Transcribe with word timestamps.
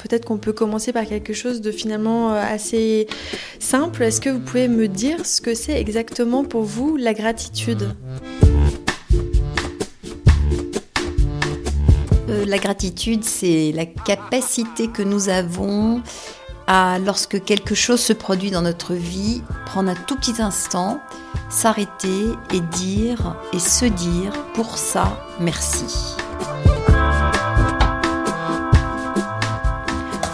Peut-être 0.00 0.26
qu'on 0.26 0.38
peut 0.38 0.52
commencer 0.52 0.92
par 0.92 1.06
quelque 1.06 1.32
chose 1.32 1.60
de 1.60 1.72
finalement 1.72 2.32
euh, 2.32 2.40
assez 2.40 3.08
simple. 3.58 4.04
Est-ce 4.04 4.20
que 4.20 4.30
vous 4.30 4.38
pouvez 4.38 4.68
me 4.68 4.86
dire 4.86 5.26
ce 5.26 5.40
que 5.40 5.54
c'est 5.56 5.80
exactement 5.80 6.44
pour 6.44 6.62
vous 6.62 6.96
la 6.96 7.14
gratitude? 7.14 7.96
Euh, 12.28 12.44
La 12.46 12.58
gratitude, 12.58 13.24
c'est 13.24 13.72
la 13.72 13.86
capacité 13.86 14.86
que 14.86 15.02
nous 15.02 15.30
avons 15.30 16.00
à, 16.68 17.00
lorsque 17.00 17.42
quelque 17.42 17.74
chose 17.74 17.98
se 17.98 18.12
produit 18.12 18.52
dans 18.52 18.62
notre 18.62 18.94
vie, 18.94 19.42
prendre 19.66 19.90
un 19.90 19.96
tout 19.96 20.14
petit 20.14 20.40
instant, 20.40 21.00
s'arrêter 21.50 22.22
et 22.54 22.60
dire 22.60 23.34
et 23.52 23.58
se 23.58 23.86
dire 23.86 24.30
pour 24.54 24.78
ça 24.78 25.26
merci. 25.40 26.14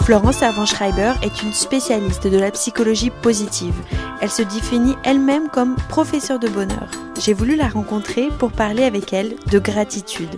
Florence 0.05 0.37
Servan-Schreiber 0.37 1.15
est 1.23 1.43
une 1.43 1.55
spécialiste 1.55 2.27
de 2.27 2.37
la 2.37 2.51
psychologie 2.51 3.09
positive. 3.09 3.73
Elle 4.21 4.31
se 4.31 4.43
définit 4.43 4.97
elle-même 5.03 5.49
comme 5.49 5.77
professeure 5.89 6.39
de 6.39 6.47
bonheur. 6.47 6.91
J'ai 7.19 7.33
voulu 7.33 7.57
la 7.57 7.69
rencontrer 7.69 8.29
pour 8.39 8.53
parler 8.53 8.85
avec 8.85 9.15
elle 9.15 9.37
de 9.51 9.59
gratitude. 9.59 10.37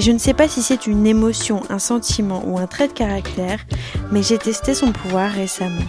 Je 0.00 0.10
ne 0.10 0.18
sais 0.18 0.34
pas 0.34 0.48
si 0.48 0.62
c'est 0.62 0.88
une 0.88 1.06
émotion, 1.06 1.62
un 1.70 1.78
sentiment 1.78 2.42
ou 2.44 2.58
un 2.58 2.66
trait 2.66 2.88
de 2.88 2.92
caractère, 2.92 3.60
mais 4.10 4.24
j'ai 4.24 4.36
testé 4.36 4.74
son 4.74 4.90
pouvoir 4.90 5.30
récemment. 5.30 5.86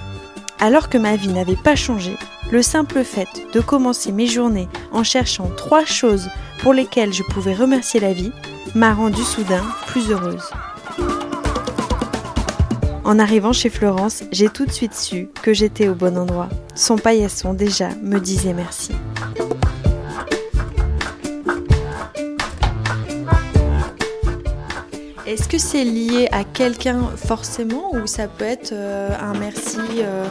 Alors 0.60 0.88
que 0.88 1.00
ma 1.00 1.16
vie 1.16 1.34
n'avait 1.34 1.56
pas 1.56 1.76
changé, 1.76 2.16
le 2.52 2.62
simple 2.62 3.04
fait 3.04 3.42
de 3.54 3.60
commencer 3.60 4.12
mes 4.12 4.28
journées 4.28 4.70
en 4.92 5.04
cherchant 5.04 5.50
trois 5.58 5.84
choses 5.84 6.30
pour 6.62 6.74
lesquelles 6.74 7.14
je 7.14 7.24
pouvais 7.24 7.56
remercier 7.56 8.00
la 8.00 8.14
vie 8.14 8.32
m'a 8.76 8.94
rendue 8.94 9.24
soudain 9.24 9.64
plus 9.88 10.12
heureuse. 10.12 10.52
En 13.10 13.18
arrivant 13.18 13.54
chez 13.54 13.72
Florence, 13.72 14.24
j'ai 14.32 14.50
tout 14.50 14.68
de 14.68 14.72
suite 14.72 14.94
su 14.94 15.30
que 15.42 15.52
j'étais 15.52 15.88
au 15.88 15.96
bon 15.96 16.16
endroit. 16.16 16.48
Son 16.76 16.96
paillasson 16.96 17.56
déjà 17.56 17.90
me 18.04 18.20
disait 18.20 18.54
merci. 18.54 18.92
Est-ce 25.26 25.50
que 25.50 25.58
c'est 25.58 25.84
lié 25.84 26.28
à 26.32 26.44
quelqu'un 26.44 27.10
forcément 27.16 27.96
ou 27.96 28.06
ça 28.06 28.28
peut 28.28 28.46
être 28.46 28.74
euh, 28.74 29.10
un 29.20 29.34
merci 29.34 29.80
euh, 29.98 30.26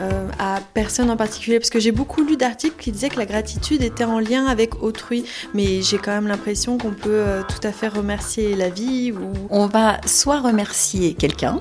euh, 0.00 0.28
à 0.40 0.58
personne 0.74 1.10
en 1.10 1.16
particulier? 1.16 1.60
Parce 1.60 1.70
que 1.70 1.78
j'ai 1.78 1.92
beaucoup 1.92 2.24
lu 2.24 2.36
d'articles 2.36 2.76
qui 2.76 2.90
disaient 2.90 3.08
que 3.08 3.18
la 3.18 3.26
gratitude 3.26 3.82
était 3.82 4.02
en 4.02 4.18
lien 4.18 4.46
avec 4.46 4.82
autrui, 4.82 5.24
mais 5.54 5.80
j'ai 5.80 5.98
quand 5.98 6.10
même 6.10 6.26
l'impression 6.26 6.76
qu'on 6.76 6.90
peut 6.90 7.22
tout 7.48 7.64
à 7.64 7.70
fait 7.70 7.86
remercier 7.88 8.56
la 8.56 8.68
vie. 8.68 9.12
Ou... 9.12 9.32
On 9.50 9.68
va 9.68 10.00
soit 10.06 10.40
remercier 10.40 11.14
quelqu'un, 11.14 11.60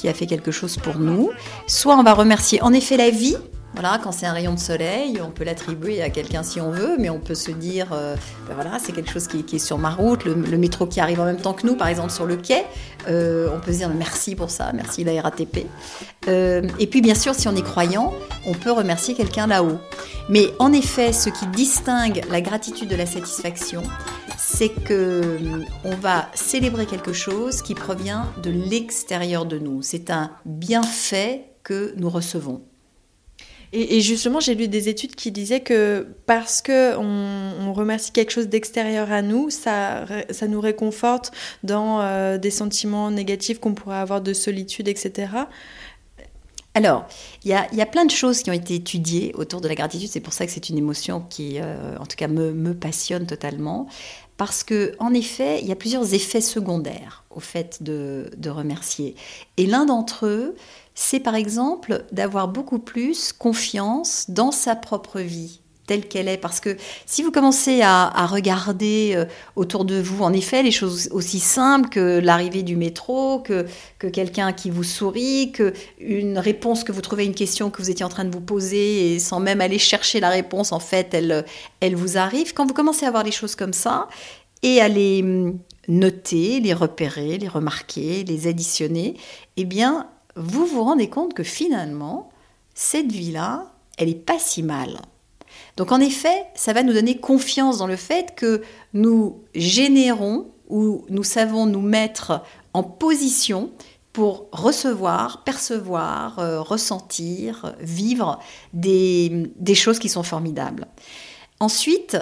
qui 0.00 0.08
a 0.08 0.14
fait 0.14 0.26
quelque 0.26 0.50
chose 0.50 0.78
pour 0.78 0.98
nous. 0.98 1.30
Soit 1.66 1.96
on 1.96 2.02
va 2.02 2.14
remercier 2.14 2.62
en 2.62 2.72
effet 2.72 2.96
la 2.96 3.10
vie. 3.10 3.36
Voilà, 3.74 4.00
quand 4.02 4.10
c'est 4.10 4.26
un 4.26 4.32
rayon 4.32 4.54
de 4.54 4.58
soleil, 4.58 5.20
on 5.24 5.30
peut 5.30 5.44
l'attribuer 5.44 6.02
à 6.02 6.10
quelqu'un 6.10 6.42
si 6.42 6.60
on 6.60 6.72
veut, 6.72 6.96
mais 6.98 7.08
on 7.08 7.20
peut 7.20 7.36
se 7.36 7.52
dire, 7.52 7.92
euh, 7.92 8.16
ben 8.48 8.54
voilà, 8.54 8.78
c'est 8.80 8.90
quelque 8.90 9.12
chose 9.12 9.28
qui, 9.28 9.44
est 9.54 9.58
sur 9.60 9.78
ma 9.78 9.90
route, 9.90 10.24
le, 10.24 10.34
métro 10.58 10.86
qui 10.86 10.98
arrive 11.00 11.20
en 11.20 11.24
même 11.24 11.40
temps 11.40 11.52
que 11.52 11.64
nous, 11.64 11.76
par 11.76 11.86
exemple 11.86 12.10
sur 12.10 12.26
le 12.26 12.36
quai, 12.36 12.64
euh, 13.08 13.48
on 13.54 13.60
peut 13.60 13.72
se 13.72 13.76
dire 13.78 13.88
merci 13.90 14.34
pour 14.34 14.50
ça, 14.50 14.72
merci 14.74 15.04
la 15.04 15.22
RATP. 15.22 15.66
Euh, 16.26 16.62
et 16.80 16.88
puis 16.88 17.00
bien 17.00 17.14
sûr, 17.14 17.32
si 17.32 17.46
on 17.46 17.54
est 17.54 17.62
croyant, 17.62 18.12
on 18.44 18.54
peut 18.54 18.72
remercier 18.72 19.14
quelqu'un 19.14 19.46
là-haut. 19.46 19.78
Mais 20.28 20.48
en 20.58 20.72
effet, 20.72 21.12
ce 21.12 21.30
qui 21.30 21.46
distingue 21.46 22.22
la 22.28 22.40
gratitude 22.40 22.88
de 22.88 22.96
la 22.96 23.06
satisfaction, 23.06 23.84
c'est 24.40 24.70
que 24.70 25.38
on 25.84 25.94
va 25.96 26.30
célébrer 26.34 26.86
quelque 26.86 27.12
chose 27.12 27.60
qui 27.60 27.74
provient 27.74 28.32
de 28.42 28.50
l'extérieur 28.50 29.44
de 29.44 29.58
nous. 29.58 29.82
C'est 29.82 30.10
un 30.10 30.30
bienfait 30.46 31.44
que 31.62 31.92
nous 31.96 32.08
recevons. 32.08 32.62
Et, 33.72 34.00
justement, 34.00 34.40
j'ai 34.40 34.56
lu 34.56 34.66
des 34.66 34.88
études 34.88 35.14
qui 35.14 35.30
disaient 35.30 35.60
que 35.60 36.08
parce 36.26 36.60
que 36.60 36.96
on, 36.96 37.72
remercie 37.72 38.10
quelque 38.10 38.32
chose 38.32 38.48
d'extérieur 38.48 39.12
à 39.12 39.22
nous, 39.22 39.48
ça, 39.48 40.06
ça 40.30 40.48
nous 40.48 40.60
réconforte 40.60 41.30
dans 41.62 42.00
euh, 42.00 42.36
des 42.36 42.50
sentiments 42.50 43.12
négatifs 43.12 43.60
qu'on 43.60 43.74
pourrait 43.74 43.98
avoir 43.98 44.20
de 44.20 44.32
solitude, 44.32 44.88
etc. 44.88 45.28
Alors, 46.74 47.06
il 47.44 47.50
y 47.50 47.54
a, 47.54 47.86
plein 47.86 48.04
de 48.04 48.12
choses 48.12 48.42
qui 48.42 48.50
ont 48.50 48.54
été 48.54 48.76
étudiées 48.76 49.32
autour 49.34 49.60
de 49.60 49.66
la 49.66 49.74
gratitude. 49.74 50.08
C'est 50.08 50.20
pour 50.20 50.32
ça 50.32 50.46
que 50.46 50.52
c'est 50.52 50.68
une 50.68 50.78
émotion 50.78 51.20
qui, 51.28 51.58
euh, 51.58 51.96
en 51.98 52.06
tout 52.06 52.16
cas, 52.16 52.28
me, 52.28 52.74
passionne 52.74 53.26
totalement. 53.26 53.88
Parce 54.40 54.64
que, 54.64 54.94
en 55.00 55.12
effet, 55.12 55.60
il 55.60 55.68
y 55.68 55.70
a 55.70 55.76
plusieurs 55.76 56.14
effets 56.14 56.40
secondaires 56.40 57.24
au 57.28 57.40
fait 57.40 57.82
de, 57.82 58.30
de 58.38 58.48
remercier. 58.48 59.14
Et 59.58 59.66
l'un 59.66 59.84
d'entre 59.84 60.24
eux, 60.24 60.56
c'est 60.94 61.20
par 61.20 61.34
exemple 61.34 62.06
d'avoir 62.10 62.48
beaucoup 62.48 62.78
plus 62.78 63.34
confiance 63.34 64.30
dans 64.30 64.50
sa 64.50 64.76
propre 64.76 65.20
vie 65.20 65.60
telle 65.90 66.06
qu'elle 66.06 66.28
est. 66.28 66.36
Parce 66.36 66.60
que 66.60 66.76
si 67.04 67.24
vous 67.24 67.32
commencez 67.32 67.82
à, 67.82 68.26
regarder 68.26 69.14
euh, 69.16 69.24
autour 69.56 69.84
de 69.84 70.00
vous, 70.00 70.22
en 70.22 70.32
effet, 70.32 70.62
les 70.62 70.70
choses 70.70 71.08
aussi 71.10 71.40
simples 71.40 71.88
que 71.88 72.20
l'arrivée 72.20 72.62
du 72.62 72.76
métro, 72.76 73.40
que, 73.40 73.66
que 73.98 74.06
quelqu'un 74.06 74.52
qui 74.52 74.70
vous 74.70 74.84
sourit, 74.84 75.50
que 75.50 75.72
une 75.98 76.38
réponse 76.38 76.84
que 76.84 76.92
vous 76.92 77.00
trouvez 77.00 77.24
à 77.24 77.26
une 77.26 77.34
question 77.34 77.70
que 77.70 77.82
vous 77.82 77.90
étiez 77.90 78.04
en 78.04 78.08
train 78.08 78.24
de 78.24 78.30
vous 78.30 78.40
poser 78.40 79.14
et 79.14 79.18
sans 79.18 79.40
même 79.40 79.60
aller 79.60 79.78
chercher 79.78 80.20
la 80.20 80.28
réponse, 80.28 80.70
en 80.70 80.78
fait, 80.78 81.12
elle, 81.12 81.44
elle 81.80 81.96
vous 81.96 82.16
arrive. 82.16 82.54
Quand 82.54 82.66
vous 82.66 82.74
commencez 82.74 83.04
à 83.04 83.10
voir 83.10 83.24
les 83.24 83.32
choses 83.32 83.56
comme 83.56 83.72
ça 83.72 84.06
et 84.62 84.80
à 84.80 84.86
les 84.86 85.22
hum, 85.24 85.58
noter, 85.88 86.60
les 86.60 86.72
repérer, 86.72 87.36
les 87.36 87.48
remarquer, 87.48 88.22
les 88.22 88.46
additionner, 88.46 89.16
eh 89.56 89.64
bien, 89.64 90.06
vous 90.36 90.66
vous 90.66 90.84
rendez 90.84 91.08
compte 91.08 91.34
que 91.34 91.42
finalement, 91.42 92.30
cette 92.74 93.10
vie-là, 93.10 93.72
elle 93.98 94.06
n'est 94.06 94.14
pas 94.14 94.38
si 94.38 94.62
mal. 94.62 95.00
Donc 95.76 95.92
en 95.92 96.00
effet, 96.00 96.46
ça 96.54 96.72
va 96.72 96.82
nous 96.82 96.92
donner 96.92 97.18
confiance 97.18 97.78
dans 97.78 97.86
le 97.86 97.96
fait 97.96 98.34
que 98.36 98.62
nous 98.92 99.42
générons 99.54 100.46
ou 100.68 101.04
nous 101.08 101.24
savons 101.24 101.66
nous 101.66 101.80
mettre 101.80 102.42
en 102.74 102.82
position 102.82 103.70
pour 104.12 104.48
recevoir, 104.52 105.44
percevoir, 105.44 106.38
euh, 106.38 106.60
ressentir, 106.60 107.74
vivre 107.80 108.40
des, 108.72 109.52
des 109.56 109.74
choses 109.74 109.98
qui 109.98 110.08
sont 110.08 110.22
formidables. 110.22 110.86
Ensuite, 111.60 112.16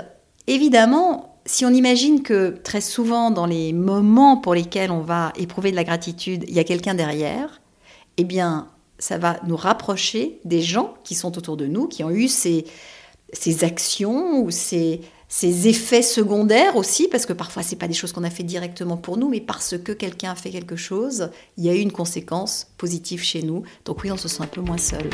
évidemment, 0.46 1.38
si 1.46 1.64
on 1.64 1.70
imagine 1.70 2.22
que 2.22 2.58
très 2.62 2.82
souvent 2.82 3.30
dans 3.30 3.46
les 3.46 3.72
moments 3.72 4.36
pour 4.36 4.54
lesquels 4.54 4.90
on 4.90 5.00
va 5.00 5.32
éprouver 5.36 5.70
de 5.70 5.76
la 5.76 5.84
gratitude, 5.84 6.44
il 6.46 6.54
y 6.54 6.58
a 6.58 6.64
quelqu'un 6.64 6.94
derrière, 6.94 7.62
eh 8.18 8.24
bien, 8.24 8.68
ça 8.98 9.16
va 9.16 9.38
nous 9.46 9.56
rapprocher 9.56 10.40
des 10.44 10.60
gens 10.60 10.94
qui 11.04 11.14
sont 11.14 11.38
autour 11.38 11.56
de 11.56 11.66
nous, 11.66 11.86
qui 11.86 12.04
ont 12.04 12.10
eu 12.10 12.28
ces, 12.28 12.66
ces 13.32 13.64
actions 13.64 14.42
ou 14.42 14.50
ces, 14.50 15.00
ces 15.28 15.68
effets 15.68 16.02
secondaires 16.02 16.76
aussi, 16.76 17.08
parce 17.08 17.26
que 17.26 17.32
parfois 17.32 17.62
ce 17.62 17.70
n'est 17.70 17.76
pas 17.76 17.88
des 17.88 17.94
choses 17.94 18.12
qu'on 18.12 18.24
a 18.24 18.30
fait 18.30 18.42
directement 18.42 18.96
pour 18.96 19.18
nous, 19.18 19.28
mais 19.28 19.40
parce 19.40 19.76
que 19.78 19.92
quelqu'un 19.92 20.32
a 20.32 20.34
fait 20.34 20.50
quelque 20.50 20.76
chose, 20.76 21.30
il 21.56 21.64
y 21.64 21.68
a 21.68 21.74
eu 21.74 21.80
une 21.80 21.92
conséquence 21.92 22.68
positive 22.78 23.22
chez 23.22 23.42
nous. 23.42 23.62
Donc 23.84 24.02
oui, 24.02 24.10
on 24.10 24.16
se 24.16 24.28
sent 24.28 24.42
un 24.42 24.46
peu 24.46 24.62
moins 24.62 24.78
seul. 24.78 25.10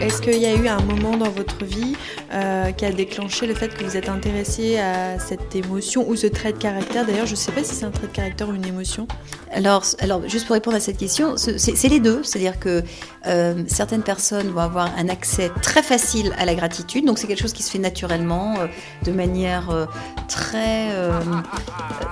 Est-ce 0.00 0.20
qu'il 0.20 0.38
y 0.38 0.46
a 0.46 0.54
eu 0.54 0.66
un 0.66 0.80
moment 0.80 1.16
dans 1.16 1.30
votre 1.30 1.64
vie 1.64 1.94
euh, 2.32 2.72
qui 2.72 2.84
a 2.86 2.92
déclenché 2.92 3.46
le 3.46 3.54
fait 3.54 3.68
que 3.68 3.84
vous 3.84 3.96
êtes 3.96 4.08
intéressé 4.08 4.78
à 4.78 5.18
cette 5.18 5.54
émotion 5.54 6.08
ou 6.08 6.16
ce 6.16 6.26
trait 6.26 6.52
de 6.52 6.58
caractère 6.58 7.04
D'ailleurs, 7.04 7.26
je 7.26 7.32
ne 7.32 7.36
sais 7.36 7.52
pas 7.52 7.62
si 7.62 7.74
c'est 7.74 7.84
un 7.84 7.90
trait 7.90 8.06
de 8.06 8.12
caractère 8.12 8.48
ou 8.48 8.54
une 8.54 8.66
émotion. 8.66 9.06
Alors, 9.50 9.84
alors 9.98 10.26
juste 10.28 10.46
pour 10.46 10.54
répondre 10.54 10.76
à 10.76 10.80
cette 10.80 10.96
question, 10.96 11.36
c'est 11.36 11.88
les 11.88 12.00
deux. 12.00 12.22
C'est-à-dire 12.22 12.58
que 12.58 12.82
euh, 13.26 13.62
certaines 13.66 14.02
personnes 14.02 14.48
vont 14.48 14.60
avoir 14.60 14.90
un 14.96 15.08
accès 15.10 15.50
très 15.62 15.82
facile 15.82 16.32
à 16.38 16.46
la 16.46 16.54
gratitude. 16.54 17.04
Donc, 17.04 17.18
c'est 17.18 17.26
quelque 17.26 17.42
chose 17.42 17.52
qui 17.52 17.62
se 17.62 17.70
fait 17.70 17.78
naturellement, 17.78 18.54
euh, 18.60 18.66
de 19.04 19.12
manière 19.12 19.88
très, 20.28 20.88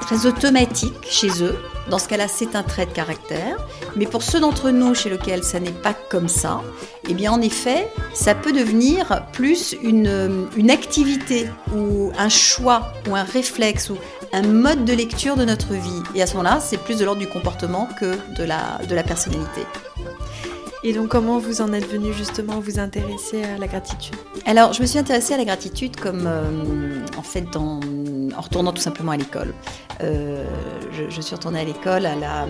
très 0.02 0.26
automatique 0.26 0.92
chez 1.08 1.42
eux. 1.42 1.56
Dans 1.88 1.98
ce 1.98 2.08
cas-là, 2.08 2.28
c'est 2.28 2.56
un 2.56 2.62
trait 2.62 2.86
de 2.86 2.92
caractère. 2.92 3.56
Mais 3.96 4.06
pour 4.06 4.22
ceux 4.22 4.40
d'entre 4.40 4.70
nous 4.70 4.94
chez 4.94 5.10
lesquels 5.10 5.42
ça 5.42 5.60
n'est 5.60 5.70
pas 5.70 5.94
comme 5.94 6.28
ça, 6.28 6.62
eh 7.08 7.14
bien, 7.14 7.32
en 7.32 7.40
effet, 7.40 7.88
ça 8.14 8.34
peut 8.34 8.52
devenir 8.52 9.26
plus 9.32 9.74
une, 9.82 10.09
une 10.56 10.70
activité 10.70 11.48
ou 11.74 12.12
un 12.18 12.28
choix 12.28 12.92
ou 13.08 13.16
un 13.16 13.22
réflexe 13.22 13.90
ou 13.90 13.96
un 14.32 14.42
mode 14.42 14.84
de 14.84 14.92
lecture 14.92 15.36
de 15.36 15.44
notre 15.44 15.74
vie. 15.74 16.02
Et 16.14 16.22
à 16.22 16.26
ce 16.26 16.36
moment-là, 16.36 16.60
c'est 16.60 16.78
plus 16.78 16.98
de 16.98 17.04
l'ordre 17.04 17.20
du 17.20 17.28
comportement 17.28 17.88
que 17.98 18.16
de 18.36 18.44
la, 18.44 18.78
de 18.88 18.94
la 18.94 19.02
personnalité. 19.02 19.62
Et 20.82 20.94
donc, 20.94 21.08
comment 21.08 21.38
vous 21.38 21.60
en 21.60 21.74
êtes 21.74 21.86
venu 21.86 22.12
justement 22.14 22.58
vous 22.58 22.78
intéresser 22.78 23.44
à 23.44 23.58
la 23.58 23.66
gratitude? 23.66 24.16
Alors, 24.46 24.72
je 24.72 24.80
me 24.80 24.86
suis 24.86 24.98
intéressée 24.98 25.34
à 25.34 25.36
la 25.36 25.44
gratitude 25.44 25.96
comme, 25.96 26.26
euh, 26.26 27.04
en 27.18 27.22
fait, 27.22 27.54
en 27.54 27.80
retournant 28.40 28.72
tout 28.72 28.80
simplement 28.80 29.12
à 29.12 29.18
l'école. 29.18 29.52
Euh, 30.02 30.46
je, 31.10 31.20
suis 31.20 31.34
retournée 31.34 31.60
à 31.60 31.64
l'école 31.64 32.06
à 32.06 32.16
la, 32.16 32.46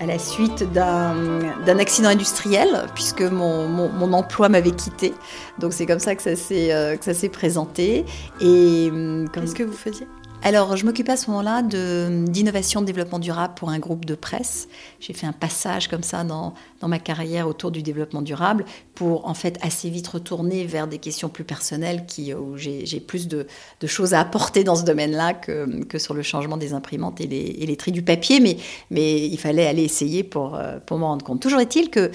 à 0.00 0.06
la 0.06 0.18
suite 0.18 0.64
d'un 0.72 1.78
accident 1.78 2.08
industriel, 2.08 2.86
puisque 2.94 3.22
mon, 3.22 4.12
emploi 4.12 4.48
m'avait 4.48 4.70
quitté. 4.70 5.14
Donc, 5.58 5.72
c'est 5.72 5.86
comme 5.86 5.98
ça 5.98 6.14
que 6.14 6.22
ça 6.22 6.36
s'est 6.36 6.72
euh, 6.72 6.96
présenté. 7.32 8.04
Et 8.40 8.90
Qu'est-ce 9.32 9.54
que 9.54 9.64
vous 9.64 9.72
faisiez? 9.76 10.06
Alors, 10.42 10.76
je 10.76 10.86
m'occupais 10.86 11.12
à 11.12 11.16
ce 11.16 11.30
moment-là 11.30 11.62
d'innovation 11.62 12.80
de, 12.80 12.86
développement 12.86 13.18
durable 13.18 13.54
pour 13.56 13.70
un 13.70 13.78
groupe 13.78 14.04
de 14.04 14.14
presse. 14.14 14.68
J'ai 15.00 15.12
fait 15.12 15.26
un 15.26 15.32
passage 15.32 15.88
comme 15.88 16.04
ça 16.04 16.22
dans, 16.22 16.54
ma 16.80 16.98
carrière 17.00 17.48
autour 17.48 17.70
du 17.70 17.82
développement 17.82 18.22
durable 18.22 18.64
pour 18.94 19.28
en 19.28 19.34
fait 19.34 19.58
assez 19.62 19.90
vite 19.90 20.06
retourner 20.06 20.64
vers 20.64 20.86
des 20.86 20.98
questions 20.98 21.28
plus 21.28 21.44
personnelles 21.44 22.06
qui, 22.06 22.32
où 22.32 22.56
j'ai 22.56 23.00
plus 23.00 23.26
de, 23.26 23.46
choses 23.84 24.14
à 24.14 24.20
apporter 24.20 24.62
dans 24.64 24.76
ce 24.76 24.84
domaine-là 24.84 25.34
que, 25.34 25.98
sur 25.98 26.14
le 26.14 26.22
changement 26.22 26.56
des 26.56 26.72
imprimantes 26.72 27.20
et 27.20 27.26
les, 27.26 27.56
et 27.58 27.76
tri 27.76 27.90
du 27.90 28.02
papier. 28.02 28.40
Mais, 28.40 28.56
mais, 28.90 29.26
il 29.26 29.38
fallait 29.38 29.66
aller 29.66 29.82
essayer 29.82 30.22
pour, 30.22 30.54
euh, 30.54 30.78
pour 30.86 30.98
m'en 30.98 31.08
rendre 31.08 31.24
compte. 31.24 31.42
Toujours 31.42 31.60
est-il 31.60 31.90
que 31.90 32.10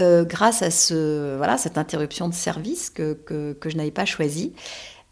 euh, 0.00 0.24
grâce 0.24 0.62
à 0.62 0.70
ce, 0.70 1.36
voilà, 1.36 1.56
cette 1.58 1.78
interruption 1.78 2.28
de 2.28 2.34
service 2.34 2.90
que, 2.90 3.12
que, 3.12 3.52
que 3.52 3.70
je 3.70 3.76
n'avais 3.76 3.90
pas 3.90 4.04
choisie, 4.04 4.52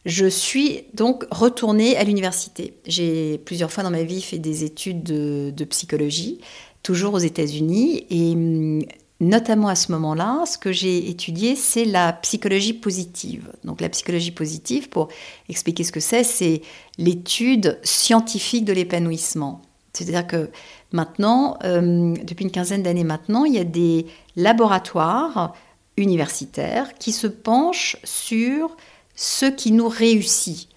je 0.05 0.27
suis 0.27 0.85
donc 0.93 1.25
retournée 1.31 1.97
à 1.97 2.05
l'université. 2.05 2.75
J'ai 2.87 3.39
plusieurs 3.39 3.73
fois 3.73 3.83
dans 3.83 3.91
ma 3.91 4.03
vie 4.03 4.21
fait 4.21 4.39
des 4.39 4.65
études 4.65 5.03
de, 5.03 5.65
psychologie, 5.65 6.41
toujours 6.83 7.15
aux 7.15 7.19
États-Unis, 7.19 8.07
et 8.11 8.33
hum, 8.33 8.83
notamment 9.21 9.69
à 9.69 9.75
ce 9.75 9.93
moment-là, 9.93 10.45
ce 10.47 10.59
que 10.59 10.73
j'ai 10.73 11.09
étudié, 11.09 11.57
c'est 11.57 11.87
la 11.87 12.13
psychologie 12.13 12.75
positive. 12.75 13.51
Donc 13.65 13.81
la 13.81 13.89
psychologie 13.89 14.31
positive, 14.31 14.91
pour 14.91 15.09
expliquer 15.49 15.85
ce 15.85 15.93
que 15.93 16.01
c'est, 16.01 16.25
c'est 16.25 16.61
l'étude 16.99 17.79
scientifique 17.83 18.67
de 18.67 18.75
l'épanouissement. 18.75 19.63
C'est-à-dire 19.95 20.27
que 20.27 20.51
maintenant, 20.93 21.57
hum, 21.65 22.15
depuis 22.19 22.45
une 22.45 22.51
quinzaine 22.51 22.83
d'années 22.83 23.05
maintenant, 23.05 23.47
il 23.47 23.55
y 23.55 23.59
a 23.59 23.65
des 23.65 24.05
laboratoires 24.37 25.55
universitaires 25.97 26.93
qui 26.99 27.13
se 27.13 27.27
penchent 27.27 27.97
sur 28.05 28.77
ce 29.15 29.47
qui 29.47 29.73
nous 29.73 29.89
réussit. 29.89 30.69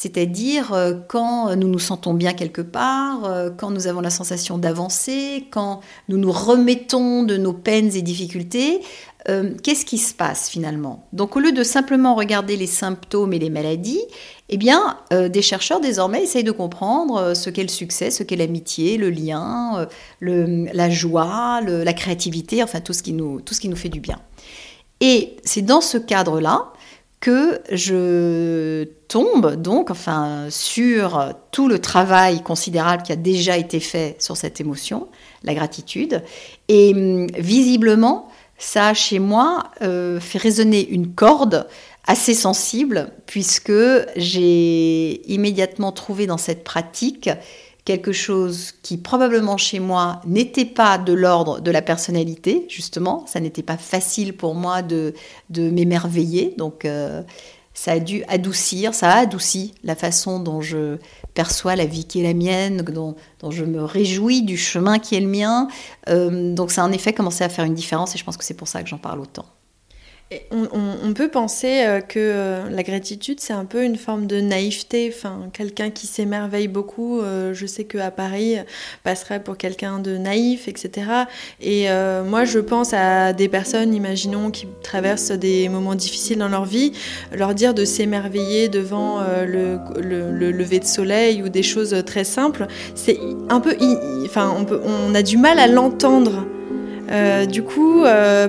C'est-à-dire 0.00 0.72
euh, 0.72 0.94
quand 1.08 1.54
nous 1.56 1.68
nous 1.68 1.78
sentons 1.78 2.14
bien 2.14 2.32
quelque 2.32 2.62
part, 2.62 3.26
euh, 3.26 3.50
quand 3.54 3.70
nous 3.70 3.86
avons 3.86 4.00
la 4.00 4.08
sensation 4.08 4.56
d'avancer, 4.56 5.46
quand 5.50 5.80
nous 6.08 6.16
nous 6.16 6.32
remettons 6.32 7.22
de 7.22 7.36
nos 7.36 7.52
peines 7.52 7.94
et 7.94 8.00
difficultés, 8.00 8.80
euh, 9.28 9.52
qu'est-ce 9.62 9.84
qui 9.84 9.98
se 9.98 10.14
passe 10.14 10.48
finalement? 10.48 11.06
Donc 11.12 11.36
au 11.36 11.40
lieu 11.40 11.52
de 11.52 11.62
simplement 11.62 12.14
regarder 12.14 12.56
les 12.56 12.66
symptômes 12.66 13.34
et 13.34 13.38
les 13.38 13.50
maladies, 13.50 14.00
eh 14.48 14.56
bien, 14.56 14.96
des 15.12 15.42
chercheurs 15.42 15.80
désormais 15.80 16.22
essayent 16.24 16.44
de 16.44 16.50
comprendre 16.50 17.34
ce 17.34 17.50
qu'est 17.50 17.62
le 17.62 17.68
succès, 17.68 18.10
ce 18.10 18.24
qu'est 18.24 18.34
l'amitié, 18.34 18.96
le 18.96 19.10
lien, 19.10 19.86
la 20.20 20.90
joie, 20.90 21.60
la 21.60 21.92
créativité, 21.92 22.60
enfin 22.64 22.80
tout 22.80 22.92
ce 22.92 23.04
qui 23.04 23.12
nous, 23.12 23.40
tout 23.42 23.54
ce 23.54 23.60
qui 23.60 23.68
nous 23.68 23.76
fait 23.76 23.90
du 23.90 24.00
bien. 24.00 24.18
Et 25.00 25.36
c'est 25.44 25.62
dans 25.62 25.80
ce 25.80 25.98
cadre-là 25.98 26.72
que 27.20 27.60
je 27.70 28.84
tombe 29.08 29.56
donc 29.56 29.90
enfin 29.90 30.46
sur 30.48 31.34
tout 31.50 31.68
le 31.68 31.78
travail 31.78 32.42
considérable 32.42 33.02
qui 33.02 33.12
a 33.12 33.16
déjà 33.16 33.58
été 33.58 33.78
fait 33.78 34.16
sur 34.18 34.36
cette 34.36 34.60
émotion, 34.60 35.08
la 35.44 35.54
gratitude, 35.54 36.22
et 36.68 36.92
hum, 36.94 37.26
visiblement 37.38 38.28
ça 38.58 38.94
chez 38.94 39.18
moi 39.18 39.64
euh, 39.82 40.20
fait 40.20 40.38
résonner 40.38 40.86
une 40.88 41.14
corde 41.14 41.66
assez 42.06 42.34
sensible 42.34 43.10
puisque 43.26 43.72
j'ai 44.16 45.32
immédiatement 45.32 45.92
trouvé 45.92 46.26
dans 46.26 46.38
cette 46.38 46.64
pratique 46.64 47.30
quelque 47.84 48.12
chose 48.12 48.72
qui 48.82 48.96
probablement 48.96 49.56
chez 49.56 49.80
moi 49.80 50.20
n'était 50.26 50.64
pas 50.64 50.98
de 50.98 51.12
l'ordre 51.12 51.60
de 51.60 51.70
la 51.70 51.82
personnalité, 51.82 52.66
justement. 52.68 53.24
Ça 53.26 53.40
n'était 53.40 53.62
pas 53.62 53.76
facile 53.76 54.36
pour 54.36 54.54
moi 54.54 54.82
de, 54.82 55.14
de 55.48 55.70
m'émerveiller. 55.70 56.54
Donc 56.58 56.84
euh, 56.84 57.22
ça 57.74 57.92
a 57.92 57.98
dû 57.98 58.24
adoucir, 58.28 58.94
ça 58.94 59.10
a 59.10 59.18
adouci 59.20 59.74
la 59.84 59.94
façon 59.94 60.40
dont 60.40 60.60
je 60.60 60.98
perçois 61.34 61.76
la 61.76 61.86
vie 61.86 62.04
qui 62.04 62.20
est 62.20 62.24
la 62.24 62.34
mienne, 62.34 62.82
dont, 62.82 63.16
je 63.50 63.64
me 63.64 63.82
réjouis 63.82 64.42
du 64.42 64.56
chemin 64.56 64.98
qui 64.98 65.14
est 65.14 65.20
le 65.20 65.28
mien. 65.28 65.68
Euh, 66.08 66.54
donc 66.54 66.72
ça 66.72 66.82
a 66.82 66.86
en 66.86 66.92
effet 66.92 67.12
commencé 67.12 67.44
à 67.44 67.48
faire 67.48 67.64
une 67.64 67.74
différence 67.74 68.14
et 68.14 68.18
je 68.18 68.24
pense 68.24 68.36
que 68.36 68.44
c'est 68.44 68.54
pour 68.54 68.68
ça 68.68 68.82
que 68.82 68.88
j'en 68.88 68.98
parle 68.98 69.20
autant. 69.20 69.46
On, 70.52 71.12
peut 71.12 71.28
penser 71.28 71.82
euh, 71.84 72.00
que 72.00 72.20
euh, 72.20 72.70
la 72.70 72.84
gratitude, 72.84 73.40
c'est 73.40 73.52
un 73.52 73.64
peu 73.64 73.82
une 73.82 73.96
forme 73.96 74.28
de 74.28 74.40
naïveté. 74.40 75.12
Enfin, 75.12 75.48
quelqu'un 75.52 75.90
qui 75.90 76.06
s'émerveille 76.06 76.68
beaucoup, 76.68 77.20
euh, 77.20 77.52
je 77.52 77.66
sais 77.66 77.82
qu'à 77.82 78.12
Paris, 78.12 78.54
passerait 79.02 79.42
pour 79.42 79.56
quelqu'un 79.56 79.98
de 79.98 80.16
naïf, 80.16 80.68
etc. 80.68 81.10
Et 81.60 81.88
moi, 82.24 82.44
je 82.44 82.60
pense 82.60 82.92
à 82.92 83.32
des 83.32 83.48
personnes, 83.48 83.92
imaginons, 83.92 84.52
qui 84.52 84.68
traversent 84.84 85.32
des 85.32 85.68
moments 85.68 85.96
difficiles 85.96 86.38
dans 86.38 86.48
leur 86.48 86.64
vie, 86.64 86.92
leur 87.32 87.54
dire 87.54 87.74
de 87.74 87.84
s'émerveiller 87.84 88.68
devant 88.68 89.20
le, 89.44 89.80
lever 90.50 90.78
de 90.78 90.84
soleil 90.84 91.42
ou 91.42 91.48
des 91.48 91.64
choses 91.64 92.04
très 92.06 92.24
simples, 92.24 92.66
c'est 92.94 93.18
un 93.48 93.60
peu... 93.60 93.76
Enfin, 94.24 94.54
on, 94.86 95.14
a 95.14 95.22
du 95.22 95.36
mal 95.36 95.58
à 95.58 95.66
l'entendre. 95.66 96.46
Euh, 97.10 97.44
du 97.44 97.62
coup, 97.62 98.04
euh, 98.04 98.48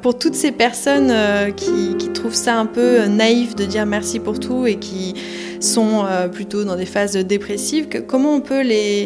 pour 0.00 0.18
toutes 0.18 0.34
ces 0.34 0.50
personnes 0.50 1.10
euh, 1.10 1.50
qui, 1.50 1.96
trouvent 2.14 2.34
ça 2.34 2.58
un 2.58 2.66
peu 2.66 3.04
naïf 3.04 3.54
de 3.54 3.64
dire 3.64 3.86
merci 3.86 4.18
pour 4.18 4.40
tout 4.40 4.66
et 4.66 4.76
qui 4.76 5.14
sont 5.60 6.04
plutôt 6.32 6.64
dans 6.64 6.74
des 6.74 6.86
phases 6.86 7.16
dépressives, 7.16 7.88
comment 8.08 8.34
on 8.34 8.40
peut 8.40 8.62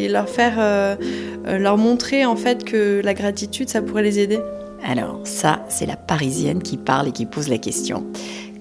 leur 0.09 0.27
faire, 0.27 0.97
leur 1.45 1.77
montrer 1.77 2.25
en 2.25 2.35
fait 2.35 2.63
que 2.63 3.01
la 3.03 3.13
gratitude, 3.13 3.69
ça 3.69 3.83
pourrait 3.83 4.01
les 4.01 4.19
aider? 4.19 4.39
Alors 4.83 5.19
ça, 5.25 5.63
c'est 5.69 5.85
la 5.85 5.95
Parisienne 5.95 6.63
qui 6.63 6.77
parle 6.77 7.09
et 7.09 7.11
qui 7.11 7.27
pose 7.27 7.49
la 7.49 7.59
question. 7.59 8.03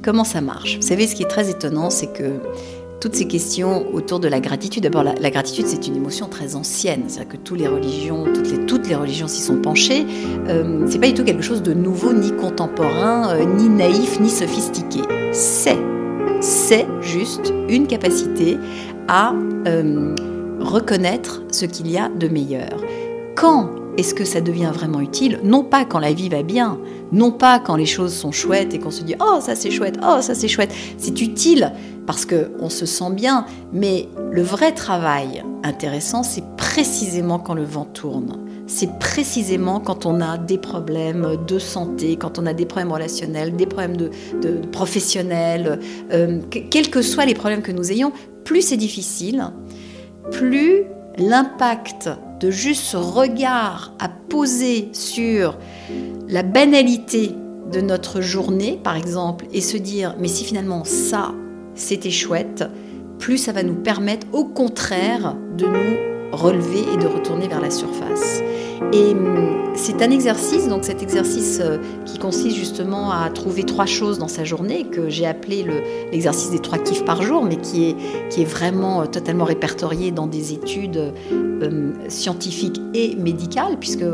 Comment 0.03 0.25
ça 0.25 0.43
marche? 0.43 0.77
Vous 0.77 0.87
savez, 0.87 1.07
ce 1.07 1.15
qui 1.15 1.23
est 1.23 1.29
très 1.29 1.49
étonnant, 1.49 1.89
c'est 1.89 2.13
que 2.13 2.41
toutes 3.03 3.17
ces 3.17 3.27
questions 3.27 3.93
autour 3.93 4.21
de 4.21 4.29
la 4.29 4.39
gratitude. 4.39 4.85
D'abord, 4.85 5.03
la, 5.03 5.31
gratitude, 5.31 5.67
c'est 5.67 5.89
une 5.89 5.97
émotion 5.97 6.29
très 6.29 6.55
ancienne. 6.55 7.03
C'est-à-dire 7.09 7.33
que 7.33 7.37
toutes 7.37 7.59
les 7.59 7.67
religions, 7.67 8.27
toutes 8.69 8.87
les, 8.87 8.95
religions 8.95 9.27
s'y 9.27 9.43
sont 9.43 9.57
penchées. 9.57 10.07
Euh, 10.47 10.87
c'est 10.89 11.01
pas 11.01 11.09
du 11.09 11.15
tout 11.15 11.25
quelque 11.25 11.43
chose 11.43 11.65
de 11.65 11.75
nouveau, 11.75 12.13
ni 12.13 12.31
contemporain, 12.31 13.35
euh, 13.35 13.45
ni 13.45 13.69
naïf, 13.69 14.21
ni 14.21 14.31
sophistiqué. 14.31 15.01
C'est, 15.33 15.79
c'est 16.41 16.87
juste 17.01 17.53
une 17.69 17.89
capacité 17.89 18.57
à 19.09 19.35
euh, 19.67 20.15
reconnaître 20.61 21.43
ce 21.51 21.67
qu'il 21.67 21.91
y 21.91 21.99
a 21.99 22.09
de 22.09 22.29
meilleur. 22.29 22.81
Quand 23.35 23.82
est-ce 23.99 24.15
que 24.15 24.25
ça 24.25 24.41
devient 24.41 24.71
vraiment 24.73 25.01
utile? 25.01 25.41
Non 25.45 25.65
pas 25.65 25.85
quand 25.85 25.99
la 25.99 26.13
vie 26.13 26.29
va 26.29 26.43
bien, 26.43 26.79
non 27.13 27.31
pas 27.31 27.59
quand 27.59 27.77
les 27.77 27.87
choses 27.87 28.15
sont 28.15 28.33
chouettes 28.33 28.73
et 28.75 28.79
qu'on 28.79 28.91
se 28.91 29.03
dit 29.03 29.15
oh 29.21 29.39
ça 29.41 29.55
c'est 29.55 29.71
chouette, 29.71 29.99
oh 30.03 30.21
ça 30.21 30.35
c'est 30.35 30.49
chouette. 30.49 30.73
C'est 30.99 31.21
utile 31.21 31.73
parce 32.07 32.27
qu'on 32.27 32.69
se 32.69 32.87
sent 32.87 33.11
bien, 33.13 33.47
mais 33.73 34.09
le 34.31 34.43
vrai 34.43 34.73
travail 34.73 35.45
intéressant, 35.63 36.23
c'est 36.23 36.45
précisément 36.57 37.39
quand 37.39 37.55
le 37.55 37.65
vent 37.65 37.85
tourne. 37.85 38.39
C'est 38.67 38.99
précisément 38.99 39.81
quand 39.81 40.07
on 40.07 40.21
a 40.21 40.39
des 40.39 40.59
problèmes 40.59 41.37
de 41.47 41.59
santé, 41.59 42.17
quand 42.17 42.39
on 42.39 42.47
a 42.47 42.55
des 42.55 42.65
problèmes 42.65 42.93
relationnels, 42.93 43.55
des 43.55 43.67
problèmes 43.67 43.97
de, 43.97 44.11
professionnels, 44.71 45.79
euh, 46.13 46.41
quels 46.71 46.91
que 46.91 47.03
soient 47.03 47.27
les 47.27 47.35
problèmes 47.35 47.63
que 47.63 47.73
nous 47.73 47.93
ayons, 47.93 48.13
plus 48.45 48.63
c'est 48.63 48.77
difficile, 48.77 49.53
plus 50.31 50.85
l'impact 51.19 52.09
de 52.43 52.51
juste 52.51 52.83
ce 52.83 52.97
regard 52.97 53.93
à 54.01 54.09
poser 54.09 54.89
sur 54.93 55.57
la 56.29 56.43
banalité 56.43 57.37
de 57.73 57.81
notre 57.81 58.21
journée, 58.21 58.81
par 58.83 58.97
exemple, 58.97 59.47
et 59.53 59.61
se 59.61 59.77
dire, 59.77 60.17
mais 60.19 60.29
si 60.29 60.45
finalement 60.45 60.83
ça, 60.85 61.33
c'était 61.77 62.11
chouette, 62.11 62.65
plus 63.21 63.39
ça 63.39 63.53
va 63.53 63.63
nous 63.63 63.77
permettre 63.77 64.27
au 64.33 64.45
contraire 64.45 65.37
de 65.57 65.67
nous 65.67 66.12
relever 66.33 66.85
et 66.93 66.97
de 66.97 67.07
retourner 67.07 67.49
vers 67.49 67.61
la 67.61 67.71
surface. 67.71 68.43
Et 68.93 69.13
hum, 69.13 69.73
c'est 69.75 70.03
un 70.03 70.11
exercice, 70.11 70.69
donc 70.69 70.85
cet 70.85 71.03
exercice 71.03 71.61
euh, 71.63 71.79
qui 72.05 72.19
consiste 72.19 72.57
justement 72.57 73.11
à 73.11 73.31
trouver 73.31 73.65
trois 73.65 73.87
choses 73.87 74.19
dans 74.19 74.29
sa 74.29 74.45
journée, 74.45 74.85
que 74.85 75.09
j'ai 75.09 75.27
appelé 75.27 75.65
l'exercice 76.11 76.51
des 76.51 76.59
trois 76.59 76.79
kiffs 76.79 77.05
par 77.05 77.23
jour, 77.23 77.45
mais 77.45 77.57
qui 77.57 77.91
est, 77.91 77.97
qui 78.29 78.43
est 78.43 78.47
vraiment 78.47 79.03
euh, 79.03 79.07
totalement 79.07 79.45
répertorié 79.45 80.11
dans 80.11 80.27
des 80.27 80.53
études 80.53 80.97
euh, 81.33 81.67
hum, 81.67 81.95
scientifiques 82.09 82.81
et 82.95 83.15
médicales, 83.17 83.79
puisque 83.79 84.05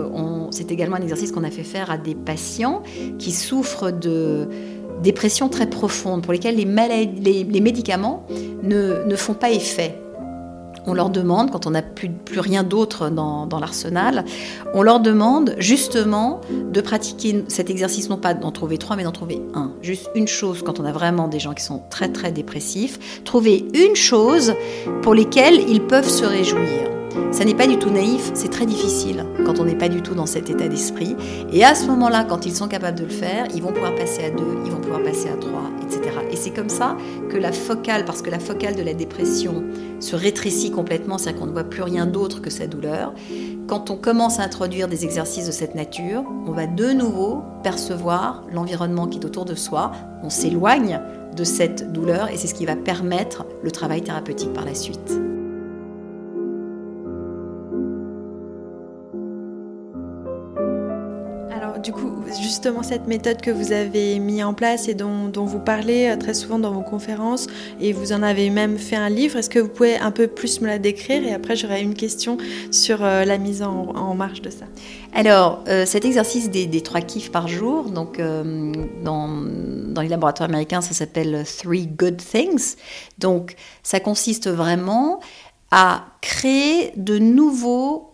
c'est 0.51 0.71
également 0.71 0.97
un 0.97 1.03
exercice 1.03 1.33
qu'on 1.33 1.45
a 1.45 1.51
fait 1.51 1.63
faire 1.63 1.91
à 1.91 1.99
des 1.99 2.15
patients 2.15 2.83
qui 3.19 3.33
souffrent 3.33 3.91
de 3.91 4.49
dépression 5.03 5.49
très 5.49 5.69
profonde, 5.69 6.23
pour 6.23 6.33
lesquelles 6.33 6.57
les, 6.57 6.65
les, 7.45 7.61
médicaments 7.61 8.27
ne, 8.63 9.05
ne 9.05 9.17
font 9.17 9.35
pas 9.35 9.51
effet 9.51 9.95
on 10.89 10.95
leur 10.95 11.11
demande, 11.11 11.51
quand 11.51 11.67
on 11.67 11.71
n'a 11.71 11.83
plus, 11.83 12.11
rien 12.37 12.63
d'autre 12.63 13.11
dans, 13.11 13.47
l'arsenal, 13.61 14.25
on 14.75 14.83
leur 14.83 15.01
demande 15.01 15.55
justement 15.59 16.41
de 16.51 16.81
pratiquer 16.81 17.45
cet 17.49 17.71
exercice, 17.71 18.09
non 18.09 18.17
pas 18.17 18.35
d'en 18.35 18.53
trouver 18.53 18.79
trois, 18.79 18.97
mais 18.97 19.05
d'en 19.05 19.13
trouver 19.13 19.43
un. 19.55 19.73
Juste 19.83 20.11
une 20.15 20.29
chose 20.29 20.63
quand 20.65 20.81
on 20.81 20.85
a 20.85 20.93
vraiment 20.93 21.29
des 21.29 21.41
gens 21.41 21.55
qui 21.55 21.65
sont 21.65 21.83
très 21.91 22.09
très 22.09 22.33
dépressifs. 22.33 23.23
Trouver 23.25 23.67
une 23.75 23.97
chose 23.97 24.55
pour 25.03 25.15
lesquelles 25.15 25.61
ils 25.69 25.83
peuvent 25.83 26.09
se 26.09 26.25
réjouir. 26.25 26.98
Ça 27.31 27.45
n'est 27.45 27.55
pas 27.55 27.67
du 27.67 27.79
tout 27.79 27.91
naïf, 27.91 28.31
c'est 28.35 28.49
très 28.49 28.67
difficile 28.67 29.25
quand 29.45 29.61
on 29.61 29.65
n'est 29.65 29.77
pas 29.77 29.89
du 29.89 30.03
tout 30.03 30.15
dans 30.15 30.27
cet 30.27 30.51
état 30.51 30.67
d'esprit. 30.67 31.15
Et 31.53 31.63
à 31.63 31.75
ce 31.75 31.87
moment-là, 31.87 32.25
quand 32.25 32.47
ils 32.47 32.55
sont 32.55 32.69
capables 32.69 32.99
de 32.99 33.05
le 33.05 33.11
faire, 33.11 33.47
ils 33.55 33.63
vont 33.63 33.73
pouvoir 33.73 33.95
passer 33.95 34.25
à 34.25 34.31
deux, 34.31 34.59
ils 34.65 34.73
vont 34.73 34.81
pouvoir 34.81 35.03
passer 35.03 35.29
à 35.29 35.37
trois, 35.37 35.71
etc. 35.83 36.17
Et 36.33 36.37
c'est 36.37 36.51
comme 36.51 36.71
ça 36.71 36.97
que 37.29 37.37
la 37.37 37.53
focale, 37.53 38.05
parce 38.07 38.23
que 38.23 38.31
la 38.31 38.39
focale 38.39 38.75
de 38.77 38.83
la 38.83 38.95
dépression 38.95 39.63
se 40.01 40.17
rétrécit 40.17 40.71
complètement, 40.71 41.19
c'est-à-dire 41.19 41.41
qu'on 41.41 41.47
ne 41.47 41.53
voit 41.53 41.65
plus 41.65 41.83
rien 41.83 42.07
d'autre 42.07 42.41
que 42.41 42.51
sa 42.51 42.67
douleur. 42.67 43.13
Quand 43.67 43.91
on 43.91 43.97
commence 43.97 44.41
à 44.41 44.45
introduire 44.45 44.89
des 44.89 45.05
exercices 45.05 45.47
de 45.47 45.53
cette 45.53 45.75
nature, 45.75 46.25
on 46.47 46.53
va 46.53 46.67
de 46.67 46.93
nouveau 46.93 47.43
percevoir 47.63 48.43
l'environnement 48.53 49.07
qui 49.07 49.19
est 49.19 49.27
autour 49.27 49.45
de 49.45 49.55
soi, 49.55 49.93
on 50.23 50.31
s'éloigne 50.31 51.01
de 51.37 51.45
cette 51.45 51.93
douleur 51.93 52.31
et 52.31 52.37
c'est 52.37 52.47
ce 52.49 52.55
qui 52.55 52.67
va 52.67 52.75
permettre 52.75 53.45
le 53.63 53.71
travail 53.71 54.03
thérapeutique 54.03 54.53
par 54.55 54.65
la 54.65 54.75
suite. 54.75 55.13
Du 61.83 61.93
coup, 61.93 62.11
justement, 62.41 62.83
cette 62.83 63.07
méthode 63.07 63.41
que 63.41 63.51
vous 63.51 63.73
avez 63.73 64.19
mis 64.19 64.43
en 64.43 64.55
place 64.55 64.89
et 64.89 64.95
dont, 64.95 65.31
vous 65.35 65.59
parlez 65.59 66.09
euh, 66.09 66.17
très 66.17 66.35
souvent 66.35 66.59
dans 66.59 66.73
vos 66.73 66.83
conférences, 66.83 67.47
et 67.81 67.93
vous 67.93 68.13
en 68.13 68.23
avez 68.23 68.51
même 68.51 68.79
fait 68.79 68.97
un 68.97 69.09
livre, 69.09 69.39
est-ce 69.39 69.51
que 69.51 69.59
vous 69.59 69.69
pouvez 69.69 69.97
un 69.97 70.11
peu 70.11 70.27
plus 70.27 70.61
me 70.61 70.67
la 70.67 70.79
décrire? 70.79 71.23
Et 71.25 71.33
après, 71.33 71.57
j'aurais 71.57 71.83
une 71.83 71.95
question 71.95 72.39
sur 72.71 73.05
euh, 73.05 73.25
la 73.25 73.39
mise 73.39 73.63
en, 73.63 74.15
marche 74.15 74.43
de 74.43 74.51
ça. 74.51 74.65
Alors, 75.15 75.63
euh, 75.69 75.87
cet 75.87 76.05
exercice 76.05 76.51
des, 76.51 76.81
trois 76.83 77.01
kiffs 77.01 77.31
par 77.31 77.49
jour, 77.49 77.91
donc 77.91 78.21
dans, 78.21 80.03
les 80.03 80.09
laboratoires 80.09 80.49
américains, 80.49 80.81
ça 80.81 80.95
s'appelle 80.95 81.45
Three 81.45 81.87
Good 81.87 82.17
Things. 82.17 82.77
Donc, 83.19 83.55
ça 83.83 84.01
consiste 84.01 84.49
vraiment 84.49 85.21
à 85.71 86.07
créer 86.21 86.93
de 86.97 87.19
nouveaux 87.19 88.08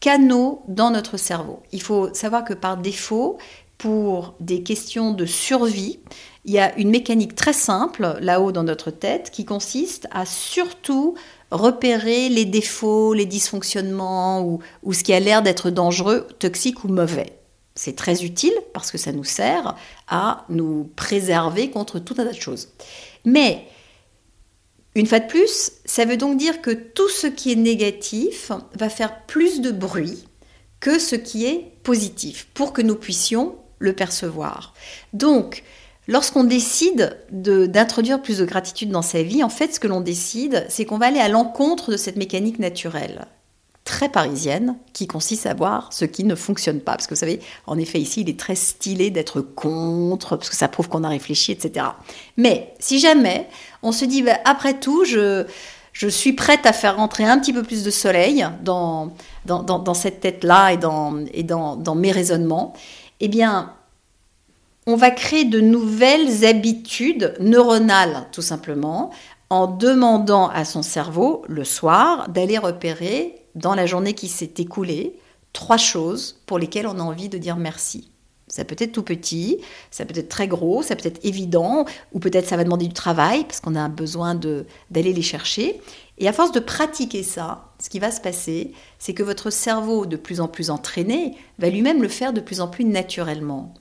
canaux 0.00 0.62
dans 0.68 0.90
notre 0.90 1.16
cerveau. 1.16 1.62
Il 1.72 1.82
faut 1.82 2.12
savoir 2.14 2.44
que 2.44 2.54
par 2.54 2.76
défaut, 2.76 3.38
pour 3.78 4.34
des 4.40 4.62
questions 4.62 5.12
de 5.12 5.24
survie, 5.24 6.00
il 6.44 6.52
y 6.52 6.58
a 6.58 6.76
une 6.78 6.90
mécanique 6.90 7.34
très 7.34 7.52
simple 7.52 8.16
là-haut 8.20 8.52
dans 8.52 8.64
notre 8.64 8.90
tête 8.90 9.30
qui 9.30 9.44
consiste 9.44 10.08
à 10.10 10.26
surtout 10.26 11.14
repérer 11.50 12.28
les 12.28 12.44
défauts, 12.44 13.14
les 13.14 13.26
dysfonctionnements 13.26 14.42
ou, 14.42 14.60
ou 14.82 14.92
ce 14.92 15.04
qui 15.04 15.12
a 15.12 15.20
l'air 15.20 15.42
d'être 15.42 15.70
dangereux, 15.70 16.26
toxique 16.38 16.84
ou 16.84 16.88
mauvais. 16.88 17.38
C'est 17.74 17.94
très 17.94 18.24
utile 18.24 18.54
parce 18.74 18.90
que 18.90 18.98
ça 18.98 19.12
nous 19.12 19.24
sert 19.24 19.76
à 20.08 20.44
nous 20.48 20.90
préserver 20.96 21.70
contre 21.70 22.00
tout 22.00 22.14
un 22.18 22.24
tas 22.24 22.32
de 22.32 22.40
choses. 22.40 22.70
Mais 23.24 23.68
une 24.98 25.06
fois 25.06 25.20
de 25.20 25.26
plus, 25.26 25.72
ça 25.84 26.04
veut 26.04 26.16
donc 26.16 26.36
dire 26.36 26.60
que 26.60 26.70
tout 26.70 27.08
ce 27.08 27.26
qui 27.26 27.52
est 27.52 27.56
négatif 27.56 28.52
va 28.74 28.88
faire 28.88 29.24
plus 29.26 29.60
de 29.60 29.70
bruit 29.70 30.24
que 30.80 30.98
ce 30.98 31.16
qui 31.16 31.46
est 31.46 31.72
positif 31.82 32.48
pour 32.54 32.72
que 32.72 32.82
nous 32.82 32.96
puissions 32.96 33.56
le 33.78 33.92
percevoir. 33.92 34.74
Donc, 35.12 35.62
lorsqu'on 36.06 36.44
décide 36.44 37.18
d'introduire 37.30 38.22
plus 38.22 38.38
de 38.38 38.44
gratitude 38.44 38.90
dans 38.90 39.02
sa 39.02 39.22
vie, 39.22 39.44
en 39.44 39.48
fait, 39.48 39.74
ce 39.74 39.80
que 39.80 39.88
l'on 39.88 40.00
décide, 40.00 40.66
c'est 40.68 40.84
qu'on 40.84 40.98
va 40.98 41.06
aller 41.06 41.20
à 41.20 41.28
l'encontre 41.28 41.92
de 41.92 41.96
cette 41.96 42.16
mécanique 42.16 42.58
naturelle 42.58 43.26
très 43.88 44.10
parisienne 44.10 44.76
qui 44.92 45.06
consiste 45.06 45.46
à 45.46 45.54
voir 45.54 45.88
ce 45.94 46.04
qui 46.04 46.24
ne 46.24 46.34
fonctionne 46.34 46.80
pas. 46.80 46.92
Parce 46.92 47.06
que 47.06 47.14
vous 47.14 47.20
savez, 47.20 47.40
en 47.66 47.78
effet, 47.78 47.98
ici, 47.98 48.20
il 48.20 48.28
est 48.28 48.38
très 48.38 48.54
stylé 48.54 49.08
d'être 49.08 49.40
contre, 49.40 50.36
parce 50.36 50.50
que 50.50 50.56
ça 50.56 50.68
prouve 50.68 50.90
qu'on 50.90 51.04
a 51.04 51.08
réfléchi, 51.08 51.52
etc. 51.52 51.86
Mais 52.36 52.74
si 52.78 52.98
jamais 52.98 53.48
on 53.82 53.90
se 53.90 54.04
dit, 54.04 54.22
bah, 54.22 54.38
après 54.44 54.78
tout, 54.78 55.06
je, 55.06 55.46
je 55.94 56.06
suis 56.06 56.34
prête 56.34 56.66
à 56.66 56.74
faire 56.74 56.96
rentrer 56.96 57.24
un 57.24 57.38
petit 57.38 57.54
peu 57.54 57.62
plus 57.62 57.82
de 57.82 57.90
soleil 57.90 58.46
dans, 58.62 59.14
dans, 59.46 59.62
dans, 59.62 59.94
cette 59.94 60.20
tête-là 60.20 60.74
et, 60.74 60.76
dans, 60.76 61.24
et 61.32 61.42
dans, 61.42 61.74
dans 61.74 61.94
mes 61.94 62.12
raisonnements, 62.12 62.74
eh 63.20 63.28
bien, 63.28 63.72
on 64.86 64.96
va 64.96 65.10
créer 65.10 65.46
de 65.46 65.60
nouvelles 65.60 66.44
habitudes 66.44 67.34
neuronales, 67.40 68.26
tout 68.32 68.42
simplement, 68.42 69.12
en 69.48 69.66
demandant 69.66 70.48
à 70.48 70.66
son 70.66 70.82
cerveau, 70.82 71.42
le 71.48 71.64
soir, 71.64 72.28
d'aller 72.28 72.58
repérer 72.58 73.37
dans 73.58 73.74
la 73.74 73.86
journée 73.86 74.14
qui 74.14 74.28
s'est 74.28 74.54
écoulée, 74.58 75.18
trois 75.52 75.76
choses 75.76 76.40
pour 76.46 76.58
lesquelles 76.58 76.86
on 76.86 76.98
a 76.98 77.02
envie 77.02 77.28
de 77.28 77.38
dire 77.38 77.56
merci. 77.56 78.10
Ça 78.46 78.64
peut 78.64 78.76
être 78.78 78.92
tout 78.92 79.02
petit, 79.02 79.58
ça 79.90 80.06
peut 80.06 80.18
être 80.18 80.30
très 80.30 80.48
gros, 80.48 80.82
ça 80.82 80.96
peut 80.96 81.06
être 81.06 81.22
évident, 81.22 81.84
ou 82.12 82.18
peut-être 82.18 82.48
ça 82.48 82.56
va 82.56 82.64
demander 82.64 82.86
du 82.86 82.94
travail 82.94 83.44
parce 83.44 83.60
qu'on 83.60 83.74
a 83.74 83.88
besoin 83.88 84.34
d'aller 84.34 85.12
les 85.12 85.22
chercher. 85.22 85.80
Et 86.16 86.28
à 86.28 86.32
force 86.32 86.52
de 86.52 86.60
pratiquer 86.60 87.22
ça, 87.22 87.72
ce 87.78 87.90
qui 87.90 87.98
va 87.98 88.10
se 88.10 88.22
passer, 88.22 88.72
c'est 88.98 89.12
que 89.12 89.22
votre 89.22 89.50
cerveau, 89.50 90.06
de 90.06 90.16
plus 90.16 90.40
en 90.40 90.48
plus 90.48 90.70
entraîné, 90.70 91.36
va 91.58 91.68
lui-même 91.68 92.00
le 92.00 92.08
faire 92.08 92.32
de 92.32 92.40
plus 92.40 92.60
en 92.60 92.68
plus 92.68 92.84
naturellement. 92.84 93.74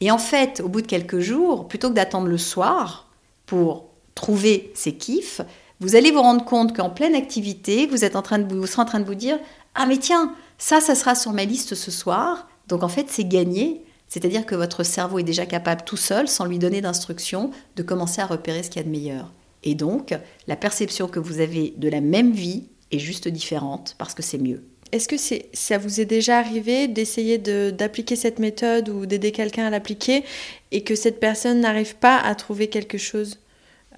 Et 0.00 0.10
en 0.10 0.18
fait, 0.18 0.60
au 0.60 0.68
bout 0.68 0.82
de 0.82 0.86
quelques 0.86 1.18
jours, 1.18 1.66
plutôt 1.66 1.88
que 1.88 1.94
d'attendre 1.94 2.28
le 2.28 2.38
soir 2.38 3.08
pour 3.46 3.86
trouver 4.14 4.70
ses 4.74 4.94
kiffs, 4.94 5.40
vous 5.82 5.96
allez 5.96 6.12
vous 6.12 6.22
rendre 6.22 6.44
compte 6.44 6.76
qu'en 6.76 6.90
pleine 6.90 7.16
activité, 7.16 7.86
vous 7.86 8.04
êtes 8.04 8.14
en 8.14 8.22
train 8.22 8.38
de 8.38 8.54
vous, 8.54 8.66
serez 8.66 8.82
en 8.82 8.86
train 8.86 9.00
de 9.00 9.04
vous 9.04 9.16
dire 9.16 9.38
ah 9.74 9.86
mais 9.86 9.98
tiens, 9.98 10.34
ça, 10.56 10.80
ça 10.80 10.94
sera 10.94 11.14
sur 11.14 11.32
ma 11.32 11.44
liste 11.44 11.74
ce 11.74 11.90
soir. 11.90 12.48
Donc 12.68 12.84
en 12.84 12.88
fait, 12.88 13.06
c'est 13.08 13.24
gagné. 13.24 13.82
C'est-à-dire 14.06 14.46
que 14.46 14.54
votre 14.54 14.84
cerveau 14.84 15.18
est 15.18 15.24
déjà 15.24 15.46
capable 15.46 15.82
tout 15.82 15.96
seul, 15.96 16.28
sans 16.28 16.44
lui 16.44 16.58
donner 16.58 16.82
d'instructions, 16.82 17.50
de 17.76 17.82
commencer 17.82 18.20
à 18.20 18.26
repérer 18.26 18.62
ce 18.62 18.68
qu'il 18.68 18.80
y 18.80 18.84
a 18.84 18.86
de 18.86 18.90
meilleur. 18.90 19.32
Et 19.64 19.74
donc, 19.74 20.14
la 20.46 20.56
perception 20.56 21.08
que 21.08 21.18
vous 21.18 21.40
avez 21.40 21.72
de 21.76 21.88
la 21.88 22.00
même 22.00 22.32
vie 22.32 22.68
est 22.90 22.98
juste 22.98 23.26
différente 23.26 23.96
parce 23.98 24.14
que 24.14 24.22
c'est 24.22 24.38
mieux. 24.38 24.62
Est-ce 24.92 25.08
que 25.08 25.16
ça 25.54 25.78
vous 25.78 26.00
est 26.00 26.04
déjà 26.04 26.38
arrivé 26.38 26.86
d'essayer 26.86 27.38
d'appliquer 27.38 28.14
cette 28.14 28.38
méthode 28.38 28.90
ou 28.90 29.06
d'aider 29.06 29.32
quelqu'un 29.32 29.66
à 29.66 29.70
l'appliquer 29.70 30.22
et 30.70 30.84
que 30.84 30.94
cette 30.94 31.18
personne 31.18 31.60
n'arrive 31.60 31.96
pas 31.96 32.18
à 32.18 32.34
trouver 32.34 32.68
quelque 32.68 32.98
chose 32.98 33.38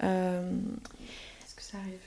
euh, 0.03 0.49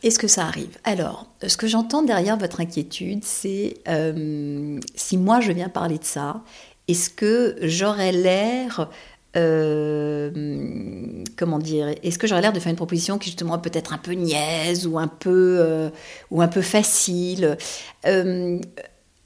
est-ce 0.03 0.19
que 0.19 0.29
ça 0.29 0.45
arrive? 0.45 0.79
Alors, 0.85 1.27
ce 1.47 1.57
que 1.57 1.67
j'entends 1.67 2.03
derrière 2.03 2.37
votre 2.37 2.61
inquiétude, 2.61 3.25
c'est 3.25 3.75
euh, 3.89 4.79
si 4.95 5.17
moi 5.17 5.41
je 5.41 5.51
viens 5.53 5.69
parler 5.69 5.99
de 5.99 6.05
ça, 6.05 6.43
est-ce 6.87 7.11
que 7.11 7.57
j'aurais 7.63 8.13
l'air 8.13 8.89
euh, 9.37 10.31
comment 11.37 11.59
dire 11.59 11.89
Est-ce 12.03 12.19
que 12.19 12.27
j'aurais 12.27 12.43
l'air 12.43 12.53
de 12.53 12.61
faire 12.61 12.71
une 12.71 12.77
proposition 12.77 13.19
qui 13.19 13.27
justement 13.27 13.59
peut-être 13.59 13.93
un 13.93 13.99
peu 13.99 14.13
niaise 14.13 14.87
ou 14.87 14.99
un 14.99 15.09
peu 15.09 15.59
euh, 15.61 15.91
ou 16.31 16.43
un 16.43 16.49
peu 16.49 16.63
facile? 16.63 17.57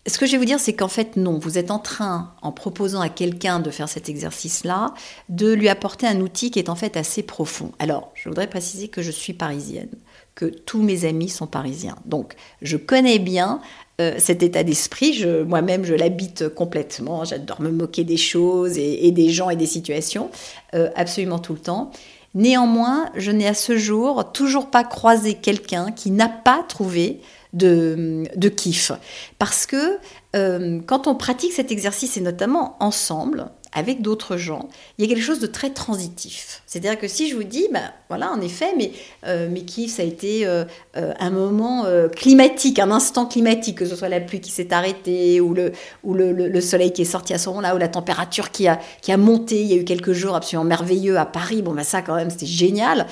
Ce 0.04 0.18
que 0.18 0.26
je 0.26 0.32
vais 0.32 0.38
vous 0.38 0.44
dire, 0.44 0.58
c'est 0.58 0.72
qu'en 0.72 0.88
fait, 0.88 1.14
non, 1.14 1.38
vous 1.38 1.58
êtes 1.58 1.70
en 1.70 1.78
train, 1.78 2.34
en 2.42 2.50
proposant 2.50 3.00
à 3.00 3.08
quelqu'un 3.08 3.60
de 3.60 3.70
faire 3.70 3.88
cet 3.88 4.08
exercice-là, 4.08 4.94
de 5.28 5.52
lui 5.52 5.68
apporter 5.68 6.08
un 6.08 6.20
outil 6.20 6.50
qui 6.50 6.58
est 6.58 6.68
en 6.68 6.74
fait 6.74 6.96
assez 6.96 7.22
profond. 7.22 7.70
Alors, 7.78 8.10
je 8.14 8.28
voudrais 8.28 8.48
préciser 8.48 8.88
que 8.88 9.00
je 9.00 9.12
suis 9.12 9.32
parisienne 9.32 9.90
que 10.34 10.46
tous 10.46 10.82
mes 10.82 11.04
amis 11.04 11.28
sont 11.28 11.46
parisiens. 11.46 11.96
Donc, 12.06 12.34
je 12.62 12.76
connais 12.76 13.18
bien 13.18 13.60
euh, 14.00 14.14
cet 14.18 14.42
état 14.42 14.64
d'esprit. 14.64 15.24
Moi-même, 15.46 15.84
je 15.84 15.94
l'habite 15.94 16.48
complètement. 16.48 17.24
J'adore 17.24 17.60
me 17.60 17.70
moquer 17.70 18.04
des 18.04 18.16
choses 18.16 18.78
et, 18.78 19.10
des 19.10 19.28
gens 19.30 19.50
et 19.50 19.56
des 19.56 19.66
situations, 19.66 20.30
euh, 20.74 20.90
absolument 20.96 21.38
tout 21.38 21.52
le 21.52 21.58
temps. 21.58 21.90
Néanmoins, 22.34 23.10
je 23.14 23.30
n'ai 23.30 23.46
à 23.46 23.54
ce 23.54 23.76
jour 23.76 24.32
toujours 24.32 24.70
pas 24.70 24.84
croisé 24.84 25.34
quelqu'un 25.34 25.92
qui 25.92 26.10
n'a 26.10 26.28
pas 26.28 26.64
trouvé 26.66 27.20
de, 27.52 28.24
kiff. 28.56 28.92
Parce 29.38 29.66
que 29.66 29.98
euh, 30.34 30.80
quand 30.86 31.06
on 31.06 31.14
pratique 31.14 31.52
cet 31.52 31.70
exercice, 31.70 32.16
et 32.16 32.22
notamment 32.22 32.76
ensemble, 32.80 33.50
avec 33.74 34.02
d'autres 34.02 34.36
gens, 34.36 34.68
il 34.98 35.04
y 35.04 35.08
a 35.10 35.14
quelque 35.14 35.24
chose 35.24 35.40
de 35.40 35.46
très 35.46 35.70
transitif. 35.70 36.62
C'est-à-dire 36.66 36.98
que 36.98 37.08
si 37.08 37.30
je 37.30 37.36
vous 37.36 37.44
dis, 37.44 37.66
ben 37.72 37.90
voilà, 38.08 38.30
en 38.30 38.40
effet, 38.40 38.74
mais 38.76 38.92
euh, 39.26 39.48
mes 39.48 39.62
kiffs, 39.62 39.96
ça 39.96 40.02
a 40.02 40.04
été 40.04 40.46
euh, 40.46 40.64
euh, 40.96 41.12
un 41.18 41.30
moment 41.30 41.86
climatique, 42.14 42.78
un 42.78 42.90
instant 42.90 43.26
climatique, 43.26 43.78
que 43.78 43.86
ce 43.86 43.96
soit 43.96 44.08
la 44.08 44.20
pluie 44.20 44.40
qui 44.40 44.50
s'est 44.50 44.72
arrêtée, 44.72 45.40
ou 45.40 45.54
le, 45.54 45.72
ou 46.04 46.14
le, 46.14 46.32
le, 46.32 46.60
soleil 46.60 46.92
qui 46.92 47.02
est 47.02 47.06
sorti 47.06 47.32
à 47.32 47.38
ce 47.38 47.48
moment-là, 47.48 47.74
ou 47.74 47.78
la 47.78 47.88
température 47.88 48.50
qui 48.50 48.68
a, 48.68 48.78
qui 49.00 49.10
a 49.10 49.16
monté. 49.16 49.62
Il 49.62 49.68
y 49.68 49.72
a 49.72 49.76
eu 49.76 49.84
quelques 49.84 50.12
jours 50.12 50.34
absolument 50.34 50.64
merveilleux 50.64 51.18
à 51.18 51.24
Paris. 51.24 51.62
Bon, 51.62 51.72
ben 51.72 51.84
ça, 51.84 52.02
quand 52.02 52.14
même, 52.14 52.30
c'était 52.30 52.46
génial. 52.46 53.06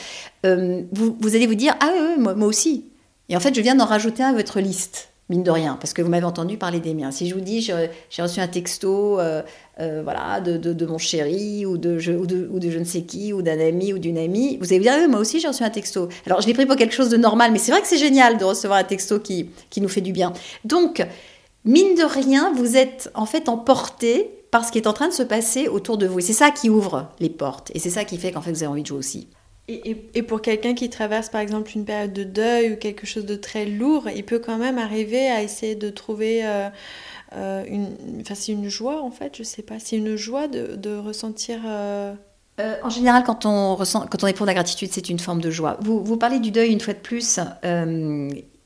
Vous, 0.44 1.34
allez 1.34 1.46
vous 1.46 1.54
dire, 1.54 1.74
ah 1.80 1.90
oui, 1.94 2.22
moi, 2.22 2.46
aussi. 2.46 2.84
Et 3.28 3.36
en 3.36 3.40
fait, 3.40 3.54
je 3.54 3.60
viens 3.60 3.74
d'en 3.74 3.86
rajouter 3.86 4.22
un 4.22 4.30
à 4.30 4.32
votre 4.34 4.60
liste 4.60 5.10
mine 5.30 5.44
de 5.44 5.50
rien, 5.50 5.78
parce 5.80 5.94
que 5.94 6.02
vous 6.02 6.10
m'avez 6.10 6.26
entendu 6.26 6.58
parler 6.58 6.80
des 6.80 6.92
miens. 6.92 7.12
Si 7.12 7.28
je 7.28 7.34
vous 7.34 7.40
dis, 7.40 7.60
j'ai 7.62 8.22
reçu 8.22 8.40
un 8.40 8.48
texto 8.48 9.20
euh, 9.20 9.42
euh, 9.80 10.02
voilà, 10.02 10.40
de, 10.40 10.56
de, 10.56 10.86
mon 10.86 10.98
chéri, 10.98 11.64
ou 11.64 11.78
de, 11.78 11.98
je, 11.98 12.12
ou, 12.12 12.26
de, 12.26 12.70
je 12.70 12.78
ne 12.78 12.84
sais 12.84 13.02
qui, 13.02 13.32
ou 13.32 13.42
d'un 13.42 13.58
ami, 13.58 13.92
ou 13.92 13.98
d'une 13.98 14.18
amie, 14.18 14.58
vous 14.58 14.66
vous 14.66 14.78
dire, 14.78 14.92
ah 14.94 15.08
moi 15.08 15.20
aussi 15.20 15.40
j'ai 15.40 15.48
reçu 15.48 15.62
un 15.62 15.70
texto. 15.70 16.08
Alors 16.26 16.40
je 16.40 16.46
l'ai 16.46 16.54
pris 16.54 16.66
pour 16.66 16.76
quelque 16.76 16.94
chose 16.94 17.08
de 17.08 17.16
normal, 17.16 17.50
mais 17.52 17.58
c'est 17.58 17.72
vrai 17.72 17.80
que 17.80 17.86
c'est 17.86 17.98
génial 17.98 18.36
de 18.36 18.44
recevoir 18.44 18.78
un 18.78 18.84
texto 18.84 19.20
qui, 19.20 19.50
qui 19.70 19.80
nous 19.80 19.88
fait 19.88 20.00
du 20.00 20.12
bien. 20.12 20.32
Donc, 20.64 21.04
mine 21.64 21.94
de 21.94 22.04
rien, 22.04 22.52
vous 22.52 22.76
êtes 22.76 23.10
en 23.14 23.26
fait 23.26 23.48
emporté 23.48 24.30
par 24.50 24.64
ce 24.64 24.72
qui 24.72 24.78
est 24.78 24.86
en 24.86 24.92
train 24.92 25.08
de 25.08 25.14
se 25.14 25.22
passer 25.22 25.68
autour 25.68 25.96
de 25.96 26.06
vous. 26.06 26.18
Et 26.18 26.22
c'est 26.22 26.32
ça 26.32 26.50
qui 26.50 26.68
ouvre 26.68 27.08
les 27.18 27.30
portes, 27.30 27.70
et 27.74 27.78
c'est 27.78 27.90
ça 27.90 28.04
qui 28.04 28.18
fait 28.18 28.32
qu'en 28.32 28.42
fait 28.42 28.52
vous 28.52 28.62
avez 28.62 28.72
envie 28.72 28.82
de 28.82 28.88
jouer 28.88 28.98
aussi. 28.98 29.28
Et, 29.68 30.22
pour 30.22 30.42
quelqu'un 30.42 30.74
qui 30.74 30.90
traverse 30.90 31.28
par 31.28 31.40
exemple 31.40 31.70
une 31.76 31.84
période 31.84 32.12
de 32.12 32.24
deuil 32.24 32.72
ou 32.72 32.76
quelque 32.76 33.06
chose 33.06 33.24
de 33.24 33.36
très 33.36 33.66
lourd, 33.66 34.08
il 34.14 34.24
peut 34.24 34.40
quand 34.40 34.58
même 34.58 34.78
arriver 34.78 35.28
à 35.28 35.42
essayer 35.44 35.76
de 35.76 35.90
trouver 35.90 36.44
euh, 36.44 36.68
euh, 37.34 37.64
enfin 38.20 38.34
c'est 38.34 38.52
une 38.52 38.68
joie 38.68 39.02
en 39.02 39.10
fait, 39.10 39.36
je 39.36 39.42
sais 39.42 39.62
pas, 39.62 39.78
c'est 39.78 39.96
une 39.96 40.16
joie 40.16 40.48
de, 40.48 40.96
ressentir. 40.96 41.60
Euh, 41.64 42.14
en 42.82 42.90
général, 42.90 43.24
quand 43.24 43.46
on 43.46 43.74
ressent, 43.74 44.06
quand 44.10 44.22
on 44.22 44.26
éprouve 44.26 44.46
la 44.46 44.54
gratitude, 44.54 44.90
c'est 44.92 45.08
une 45.08 45.18
forme 45.18 45.40
de 45.40 45.50
joie. 45.50 45.78
Vous, 45.80 46.16
parlez 46.16 46.40
du 46.40 46.50
deuil 46.50 46.72
une 46.72 46.80
fois 46.80 46.94
de 46.94 46.98
plus. 46.98 47.40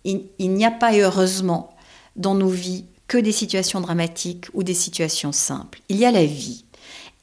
il 0.05 0.51
n'y 0.51 0.65
a 0.65 0.71
pas 0.71 0.93
heureusement 0.97 1.77
dans 2.17 2.35
nos 2.35 2.49
vies 2.49 2.87
que 3.07 3.19
des 3.19 3.33
situations 3.33 3.81
dramatiques 3.81 4.47
ou 4.55 4.63
des 4.63 4.75
situations 4.75 5.33
simples. 5.33 5.81
Il 5.89 5.97
y 5.97 6.05
a 6.05 6.11
la 6.11 6.25
vie. 6.25 6.64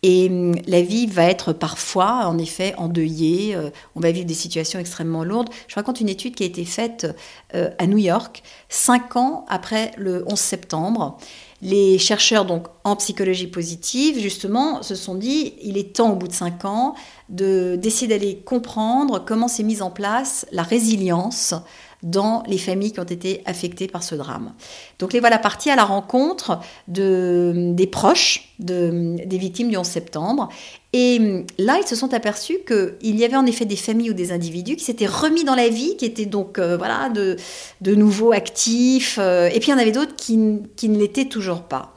Et 0.03 0.29
hum, 0.29 0.55
la 0.65 0.81
vie 0.81 1.05
va 1.05 1.25
être 1.25 1.53
parfois, 1.53 2.25
en 2.25 2.37
effet, 2.39 2.73
endeuillée. 2.77 3.55
Euh, 3.55 3.69
on 3.95 3.99
va 3.99 4.11
vivre 4.11 4.25
des 4.25 4.33
situations 4.33 4.79
extrêmement 4.79 5.23
lourdes. 5.23 5.49
Je 5.67 5.75
raconte 5.75 6.01
une 6.01 6.09
étude 6.09 6.33
qui 6.35 6.43
a 6.43 6.47
été 6.47 6.65
faite 6.65 7.07
euh, 7.53 7.69
à 7.77 7.85
New 7.85 7.99
York, 7.99 8.41
cinq 8.69 9.15
ans 9.15 9.45
après 9.47 9.91
le 9.97 10.23
11 10.27 10.39
septembre. 10.39 11.17
Les 11.61 11.99
chercheurs 11.99 12.45
donc 12.45 12.65
en 12.83 12.95
psychologie 12.95 13.45
positive, 13.45 14.17
justement, 14.17 14.81
se 14.81 14.95
sont 14.95 15.13
dit, 15.13 15.53
il 15.61 15.77
est 15.77 15.95
temps 15.95 16.13
au 16.13 16.15
bout 16.15 16.27
de 16.27 16.33
cinq 16.33 16.65
ans 16.65 16.95
d'essayer 17.29 18.07
d'aller 18.07 18.37
comprendre 18.37 19.23
comment 19.23 19.47
s'est 19.47 19.63
mise 19.63 19.83
en 19.83 19.91
place 19.91 20.47
la 20.51 20.63
résilience 20.63 21.53
dans 22.03 22.43
les 22.47 22.57
familles 22.57 22.91
qui 22.91 22.99
ont 22.99 23.03
été 23.03 23.41
affectées 23.45 23.87
par 23.87 24.03
ce 24.03 24.15
drame. 24.15 24.53
Donc 24.99 25.13
les 25.13 25.19
voilà 25.19 25.37
partis 25.37 25.69
à 25.69 25.75
la 25.75 25.83
rencontre 25.83 26.59
de, 26.87 27.71
des 27.73 27.87
proches 27.87 28.51
de, 28.59 29.17
des 29.25 29.37
victimes 29.37 29.69
du 29.69 29.77
11 29.77 29.85
septembre. 29.85 30.49
Et 30.93 31.45
là, 31.57 31.77
ils 31.81 31.87
se 31.87 31.95
sont 31.95 32.13
aperçus 32.13 32.59
qu'il 32.67 33.17
y 33.17 33.23
avait 33.23 33.35
en 33.35 33.45
effet 33.45 33.65
des 33.65 33.75
familles 33.75 34.11
ou 34.11 34.13
des 34.13 34.31
individus 34.31 34.75
qui 34.75 34.83
s'étaient 34.83 35.07
remis 35.07 35.43
dans 35.43 35.55
la 35.55 35.69
vie, 35.69 35.95
qui 35.95 36.05
étaient 36.05 36.25
donc 36.25 36.59
euh, 36.59 36.75
voilà, 36.75 37.09
de, 37.09 37.37
de 37.81 37.95
nouveau 37.95 38.33
actifs, 38.33 39.17
euh, 39.19 39.47
et 39.47 39.59
puis 39.59 39.69
il 39.69 39.71
y 39.71 39.73
en 39.73 39.77
avait 39.77 39.91
d'autres 39.91 40.15
qui, 40.15 40.37
qui 40.75 40.89
ne 40.89 40.97
l'étaient 40.97 41.25
toujours 41.25 41.61
pas. 41.61 41.93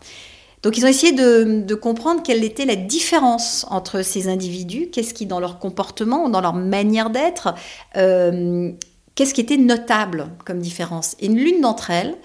Donc 0.63 0.79
ils 0.79 0.85
ont 0.85 0.89
essayé 0.89 1.13
de, 1.13 1.61
de, 1.61 1.75
comprendre 1.75 2.23
quelle 2.23 2.43
était 2.43 2.65
la 2.65 2.77
différence 2.77 3.67
entre 3.69 4.01
ces 4.01 4.29
individus, 4.29 4.89
qu'est-ce 4.91 5.13
qui 5.13 5.27
dans 5.27 5.39
leur 5.39 5.59
comportement 5.59 6.25
ou 6.25 6.31
dans 6.31 6.41
leur 6.41 6.55
manière 6.55 7.11
d'être 7.11 7.55
euh, 7.99 8.73
qu'est-ce 9.15 9.35
qui 9.35 9.41
était 9.41 9.57
notable 9.57 10.29
comme 10.45 10.61
différence 10.61 11.17
Et 11.21 11.29
l'une 11.29 11.61
d'entre 11.61 11.91
elles, 11.91 12.17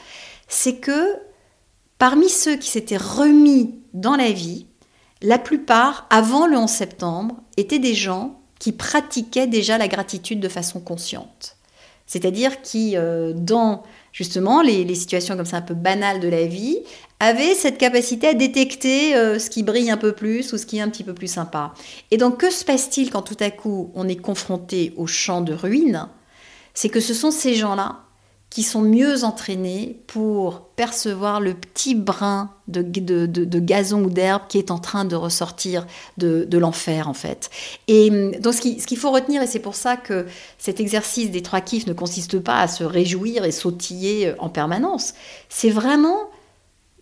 c'est 0.48 0.77
que 0.77 1.15
parmi 1.98 2.29
ceux 2.29 2.55
qui 2.55 2.69
s'étaient 2.69 2.98
remis 2.98 3.75
dans 3.93 4.15
la 4.15 4.31
vie, 4.31 4.65
la 5.22 5.38
plupart, 5.38 6.08
avant 6.10 6.48
le 6.48 6.58
11 6.58 6.69
septembre, 6.69 7.36
étaient 7.58 7.79
des 7.79 7.93
gens 7.93 8.39
qui 8.60 8.72
pratiquaient 8.72 9.48
déjà 9.48 9.77
la 9.77 9.88
gratitude 9.88 10.39
de 10.39 10.50
façon 10.50 10.79
consciente. 10.79 11.58
C'est-à-dire 12.05 12.62
qui, 12.62 12.98
euh, 12.98 13.34
dans 13.36 13.84
justement 14.12 14.62
les, 14.62 14.96
situations 14.96 15.38
comme 15.38 15.46
ça 15.46 15.58
un 15.58 15.62
peu 15.62 15.75
banales 15.75 16.19
de 16.19 16.27
la 16.27 16.46
vie, 16.46 16.79
avaient 17.19 17.53
cette 17.53 17.77
capacité 17.77 18.29
à 18.29 18.34
détecter 18.34 19.15
euh, 19.15 19.38
ce 19.38 19.50
qui 19.50 19.62
brille 19.62 19.91
un 19.91 19.98
peu 19.98 20.13
plus 20.13 20.51
ou 20.51 20.58
ce 20.58 20.65
qui 20.65 20.77
est 20.77 20.81
un 20.81 20.89
petit 20.89 21.03
peu 21.03 21.13
plus 21.13 21.31
sympa. 21.31 21.74
Et 22.12 22.17
donc 22.17 22.38
que 22.38 22.50
se 22.50 22.65
passe-t-il 22.65 23.12
quand 23.12 23.22
tout 23.22 23.38
à 23.39 23.51
coup 23.51 23.91
on 23.93 24.08
est 24.08 24.15
confronté 24.15 24.93
au 24.98 25.05
champ 25.05 25.41
de 25.41 25.53
ruines 25.53 26.08
c'est 26.73 26.89
que 26.89 26.99
ce 26.99 27.13
sont 27.13 27.31
ces 27.31 27.55
gens-là 27.55 28.03
qui 28.49 28.63
sont 28.63 28.81
mieux 28.81 29.23
entraînés 29.23 30.01
pour 30.07 30.61
percevoir 30.75 31.39
le 31.39 31.53
petit 31.53 31.93
brin 31.93 32.51
de, 32.67 32.81
gazon 33.59 34.03
ou 34.03 34.09
d'herbe 34.09 34.43
qui 34.49 34.57
est 34.57 34.71
en 34.71 34.79
train 34.79 35.05
de 35.05 35.15
ressortir 35.15 35.85
de, 36.17 36.57
l'enfer 36.57 37.07
en 37.07 37.13
fait. 37.13 37.51
Et 37.88 38.09
hum, 38.09 38.31
donc 38.39 38.55
ce 38.55 38.61
qu'il 38.61 38.97
faut 38.97 39.11
retenir, 39.11 39.41
et 39.41 39.47
c'est 39.47 39.59
pour 39.59 39.75
ça 39.75 39.97
que 39.97 40.25
cet 40.57 40.79
exercice 40.79 41.29
des 41.29 41.43
trois 41.43 41.61
kiffs 41.61 41.85
ne 41.85 41.93
consiste 41.93 42.39
pas 42.39 42.59
à 42.59 42.67
se 42.67 42.83
réjouir 42.83 43.45
et 43.45 43.51
sautiller 43.51 44.27
euh, 44.27 44.35
en 44.39 44.49
permanence, 44.49 45.13
c'est 45.47 45.69
vraiment 45.69 46.29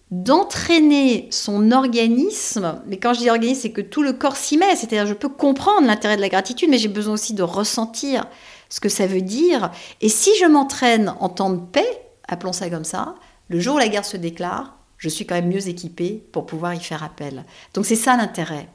d'entraîner 0.10 1.28
son 1.32 1.72
organisme, 1.72 2.82
mais 2.88 2.98
quand 2.98 3.14
je 3.14 3.20
dis 3.20 3.30
organisme, 3.30 3.62
c'est 3.62 3.72
que 3.72 3.82
tout 3.82 4.04
le 4.04 4.14
corps 4.14 4.38
s'y 4.38 4.58
met, 4.58 4.76
c'est-à-dire 4.76 5.06
je 5.06 5.14
peux 5.14 5.28
comprendre 5.28 5.86
l'intérêt 5.86 6.16
de 6.16 6.22
la 6.22 6.30
gratitude, 6.30 6.70
mais 6.70 6.78
j'ai 6.78 6.88
besoin 6.88 7.14
aussi 7.14 7.34
de 7.34 7.44
ressentir 7.44 8.26
ce 8.70 8.80
que 8.80 8.90
ça 8.90 9.08
veut 9.08 9.22
dire. 9.22 9.72
Et 10.02 10.10
si 10.10 10.32
je 10.40 10.46
m'entraîne 10.46 11.14
en 11.20 11.30
temps 11.30 11.50
de 11.50 11.60
paix, 11.60 12.02
appelons 12.28 12.54
ça 12.54 12.70
comme 12.70 12.84
ça, 12.84 13.16
le 13.50 13.60
jour 13.60 13.76
où 13.76 13.80
la 13.80 13.88
guerre 13.88 14.06
se 14.06 14.18
déclare, 14.18 14.78
je 14.98 15.10
suis 15.10 15.26
quand 15.26 15.36
même 15.36 15.50
mieux 15.50 15.68
équipée 15.68 16.24
pour 16.32 16.46
pouvoir 16.46 16.74
y 16.74 16.80
faire 16.80 17.04
appel. 17.04 17.46
Donc 17.74 17.86
c'est 17.86 17.96
ça 17.96 18.18
l'intérêt. 18.18 18.68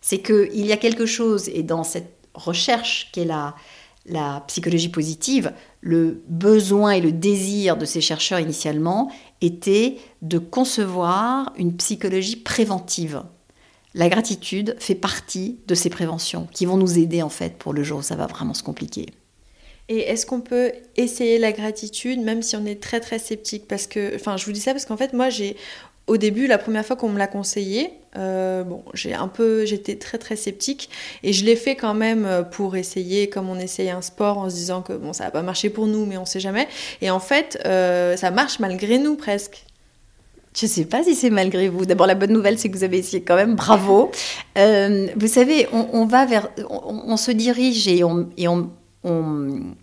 C'est 0.00 0.18
qu'il 0.18 0.66
y 0.66 0.72
a 0.72 0.76
quelque 0.76 1.06
chose, 1.06 1.48
et 1.48 1.62
dans 1.62 1.84
cette 1.84 2.14
recherche 2.34 3.10
qui 3.12 3.20
est 3.20 3.24
la, 3.24 3.54
la 4.06 4.44
psychologie 4.46 4.88
positive, 4.88 5.52
le 5.80 6.22
besoin 6.28 6.92
et 6.92 7.00
le 7.00 7.12
désir 7.12 7.76
de 7.76 7.84
ces 7.84 8.00
chercheurs 8.00 8.40
initialement 8.40 9.10
était 9.40 9.96
de 10.22 10.38
concevoir 10.38 11.52
une 11.56 11.76
psychologie 11.76 12.36
préventive. 12.36 13.22
La 13.94 14.08
gratitude 14.08 14.76
fait 14.78 14.94
partie 14.94 15.58
de 15.66 15.74
ces 15.74 15.90
préventions 15.90 16.46
qui 16.52 16.66
vont 16.66 16.76
nous 16.76 16.98
aider 16.98 17.22
en 17.22 17.28
fait 17.28 17.56
pour 17.58 17.72
le 17.72 17.82
jour 17.82 18.00
où 18.00 18.02
ça 18.02 18.16
va 18.16 18.26
vraiment 18.26 18.54
se 18.54 18.62
compliquer. 18.62 19.06
Et 19.88 20.00
est-ce 20.00 20.26
qu'on 20.26 20.40
peut 20.40 20.72
essayer 20.96 21.38
la 21.38 21.52
gratitude 21.52 22.20
même 22.20 22.42
si 22.42 22.56
on 22.56 22.66
est 22.66 22.80
très 22.80 23.00
très 23.00 23.18
sceptique? 23.18 23.66
Parce 23.66 23.86
que, 23.86 24.14
enfin, 24.14 24.36
je 24.36 24.44
vous 24.44 24.52
dis 24.52 24.60
ça 24.60 24.72
parce 24.72 24.84
qu'en 24.84 24.98
fait, 24.98 25.14
moi, 25.14 25.30
j'ai 25.30 25.56
au 26.08 26.16
début, 26.16 26.46
la 26.46 26.58
première 26.58 26.84
fois 26.84 26.96
qu'on 26.96 27.10
me 27.10 27.18
l'a 27.18 27.26
conseillé, 27.26 27.90
euh, 28.16 28.64
bon, 28.64 28.82
j'ai 28.94 29.14
un 29.14 29.28
peu, 29.28 29.66
j'étais 29.66 29.96
très 29.96 30.16
très 30.16 30.36
sceptique 30.36 30.88
et 31.22 31.32
je 31.34 31.44
l'ai 31.44 31.54
fait 31.54 31.76
quand 31.76 31.94
même 31.94 32.24
euh, 32.24 32.42
pour 32.42 32.76
essayer, 32.76 33.28
comme 33.28 33.48
on 33.50 33.58
essaye 33.58 33.90
un 33.90 34.00
sport 34.00 34.38
en 34.38 34.48
se 34.48 34.54
disant 34.54 34.80
que 34.80 34.94
bon, 34.94 35.12
ça 35.12 35.24
va 35.24 35.30
pas 35.30 35.42
marcher 35.42 35.68
pour 35.68 35.86
nous, 35.86 36.06
mais 36.06 36.16
on 36.16 36.24
sait 36.24 36.40
jamais. 36.40 36.66
Et 37.02 37.10
en 37.10 37.20
fait, 37.20 37.60
euh, 37.66 38.16
ça 38.16 38.30
marche 38.30 38.58
malgré 38.58 38.98
nous 38.98 39.16
presque. 39.16 39.64
Je 40.58 40.64
ne 40.64 40.70
sais 40.70 40.86
pas 40.86 41.04
si 41.04 41.14
c'est 41.14 41.30
malgré 41.30 41.68
vous. 41.68 41.84
D'abord, 41.84 42.06
la 42.06 42.14
bonne 42.14 42.32
nouvelle, 42.32 42.58
c'est 42.58 42.70
que 42.70 42.76
vous 42.76 42.84
avez 42.84 42.98
essayé 42.98 43.22
quand 43.22 43.36
même. 43.36 43.54
Bravo. 43.54 44.10
vous 44.56 45.26
savez, 45.28 45.68
on, 45.72 46.06
va 46.06 46.24
vers, 46.24 46.48
on, 46.68 47.16
se 47.16 47.30
dirige 47.30 47.86
et 47.86 48.02
on, 48.02 48.28
on 49.08 49.74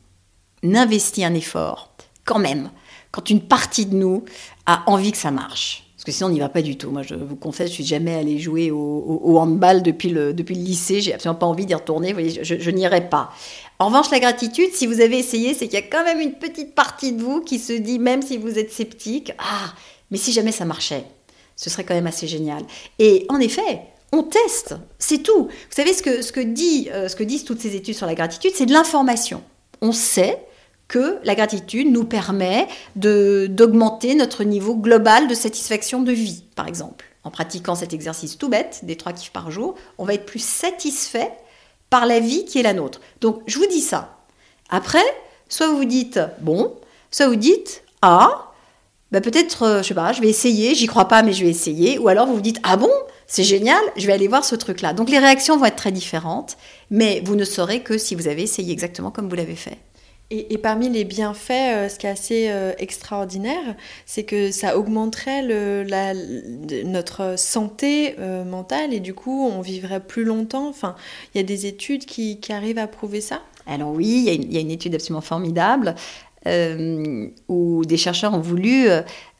investit 0.63 1.23
un 1.25 1.33
effort, 1.33 1.95
quand 2.23 2.39
même, 2.39 2.69
quand 3.11 3.29
une 3.29 3.41
partie 3.41 3.85
de 3.85 3.95
nous 3.95 4.23
a 4.65 4.83
envie 4.89 5.11
que 5.11 5.17
ça 5.17 5.31
marche. 5.31 5.83
Parce 5.95 6.03
que 6.05 6.11
sinon, 6.11 6.29
on 6.29 6.33
n'y 6.33 6.39
va 6.39 6.49
pas 6.49 6.61
du 6.61 6.77
tout. 6.77 6.91
Moi, 6.91 7.01
je 7.01 7.15
vous 7.15 7.35
confesse, 7.35 7.69
je 7.69 7.75
suis 7.75 7.85
jamais 7.85 8.13
allée 8.13 8.37
jouer 8.37 8.69
au, 8.69 9.37
handball 9.39 9.81
depuis 9.81 10.09
le, 10.09 10.31
lycée. 10.31 11.01
J'ai 11.01 11.13
absolument 11.13 11.39
pas 11.39 11.45
envie 11.45 11.65
d'y 11.65 11.73
retourner. 11.73 12.09
Vous 12.09 12.19
voyez, 12.19 12.43
je, 12.43 12.59
je 12.59 12.69
n'irai 12.71 13.09
pas. 13.09 13.31
En 13.79 13.87
revanche, 13.87 14.11
la 14.11 14.19
gratitude, 14.19 14.69
si 14.73 14.87
vous 14.87 15.01
avez 15.01 15.17
essayé, 15.17 15.53
c'est 15.53 15.67
qu'il 15.67 15.79
y 15.79 15.83
a 15.83 15.87
quand 15.87 16.03
même 16.03 16.19
une 16.19 16.33
petite 16.33 16.75
partie 16.75 17.11
de 17.11 17.21
vous 17.21 17.41
qui 17.41 17.59
se 17.59 17.73
dit, 17.73 17.99
même 17.99 18.21
si 18.21 18.37
vous 18.37 18.59
êtes 18.59 18.71
sceptique, 18.71 19.31
ah, 19.37 19.73
mais 20.11 20.17
si 20.17 20.31
jamais 20.31 20.51
ça 20.51 20.65
marchait, 20.65 21.03
ce 21.55 21.69
serait 21.69 21.83
quand 21.83 21.93
même 21.93 22.07
assez 22.07 22.27
génial. 22.27 22.63
Et 22.99 23.25
en 23.29 23.39
effet, 23.39 23.81
on 24.15 24.23
teste, 24.23 24.75
c'est 24.97 25.19
tout. 25.19 25.45
Vous 25.45 25.75
savez 25.75 25.93
ce 25.93 26.01
que, 26.01 26.21
ce 26.21 26.31
que, 26.31 26.39
dit, 26.39 26.89
euh, 26.91 27.07
ce 27.07 27.15
que 27.15 27.23
disent 27.23 27.43
toutes 27.43 27.59
ces 27.59 27.75
études 27.75 27.95
sur 27.95 28.07
la 28.07 28.15
gratitude, 28.15 28.51
c'est 28.55 28.65
de 28.65 28.73
l'information. 28.73 29.43
On 29.81 29.91
sait 29.91 30.39
que 30.87 31.17
la 31.23 31.35
gratitude 31.35 31.91
nous 31.91 32.05
permet 32.05 32.67
d'augmenter 32.95 34.15
notre 34.15 34.43
niveau 34.43 34.75
global 34.75 35.27
de 35.27 35.33
satisfaction 35.33 36.01
de 36.01 36.11
vie, 36.11 36.43
par 36.55 36.67
exemple. 36.67 37.05
En 37.23 37.31
pratiquant 37.31 37.75
cet 37.75 37.93
exercice 37.93 38.37
tout 38.37 38.49
bête, 38.49 38.81
des 38.83 38.95
trois 38.95 39.11
kiffs 39.11 39.31
par 39.31 39.49
jour, 39.49 39.75
on 39.97 40.05
va 40.05 40.13
être 40.13 40.27
plus 40.27 40.43
satisfait 40.43 41.31
par 41.89 42.05
la 42.05 42.19
vie 42.19 42.45
qui 42.45 42.59
est 42.59 42.63
la 42.63 42.73
nôtre. 42.73 43.01
Donc, 43.21 43.41
je 43.47 43.57
vous 43.57 43.65
dis 43.65 43.81
ça. 43.81 44.17
Après, 44.69 45.03
soit 45.49 45.67
vous 45.67 45.77
vous 45.77 45.85
dites 45.85 46.19
bon, 46.41 46.75
soit 47.09 47.27
vous 47.27 47.35
dites 47.35 47.83
ah, 48.01 48.51
bah 49.11 49.21
peut-être, 49.21 49.63
euh, 49.63 49.81
je 49.81 49.87
sais 49.87 49.93
pas, 49.93 50.11
je 50.11 50.21
vais 50.21 50.29
essayer, 50.29 50.75
j'y 50.75 50.85
crois 50.85 51.07
pas, 51.07 51.23
mais 51.23 51.33
je 51.33 51.43
vais 51.43 51.49
essayer. 51.49 51.97
Ou 51.97 52.07
alors 52.07 52.27
vous 52.27 52.35
vous 52.35 52.41
dites 52.41 52.59
ah 52.63 52.77
bon, 52.77 52.91
c'est 53.27 53.43
génial, 53.43 53.81
je 53.97 54.05
vais 54.07 54.13
aller 54.13 54.27
voir 54.27 54.45
ce 54.45 54.55
truc-là. 54.55 54.93
Donc 54.93 55.09
les 55.09 55.19
réactions 55.19 55.57
vont 55.57 55.65
être 55.65 55.75
très 55.75 55.91
différentes, 55.91 56.57
mais 56.89 57.21
vous 57.25 57.35
ne 57.35 57.43
saurez 57.43 57.81
que 57.81 57.97
si 57.97 58.15
vous 58.15 58.27
avez 58.27 58.43
essayé 58.43 58.71
exactement 58.71 59.11
comme 59.11 59.29
vous 59.29 59.35
l'avez 59.35 59.55
fait. 59.55 59.77
Et, 60.31 60.57
parmi 60.57 60.89
les 60.89 61.03
bienfaits, 61.03 61.51
euh, 61.51 61.87
ce 61.87 61.99
qui 61.99 62.07
est 62.07 62.09
assez 62.09 62.47
euh, 62.49 62.73
extraordinaire, 62.79 63.75
c'est 64.07 64.23
que 64.23 64.49
ça 64.49 64.75
augmenterait 64.75 65.43
notre 66.83 67.37
santé 67.37 68.15
euh, 68.17 68.43
mentale 68.43 68.91
et 68.91 68.99
du 68.99 69.13
coup, 69.13 69.47
on 69.47 69.61
vivrait 69.61 69.99
plus 69.99 70.23
longtemps. 70.23 70.67
Enfin, 70.67 70.95
il 71.33 71.37
y 71.37 71.41
a 71.41 71.43
des 71.43 71.67
études 71.67 72.05
qui, 72.05 72.39
arrivent 72.49 72.79
à 72.79 72.87
prouver 72.87 73.21
ça. 73.21 73.43
Alors 73.67 73.91
oui, 73.91 74.25
il 74.27 74.51
y, 74.51 74.57
a 74.57 74.61
une 74.61 74.71
étude 74.71 74.95
absolument 74.95 75.21
formidable 75.21 75.93
où 77.47 77.85
des 77.85 77.97
chercheurs 77.97 78.33
ont 78.35 78.39
voulu 78.39 78.87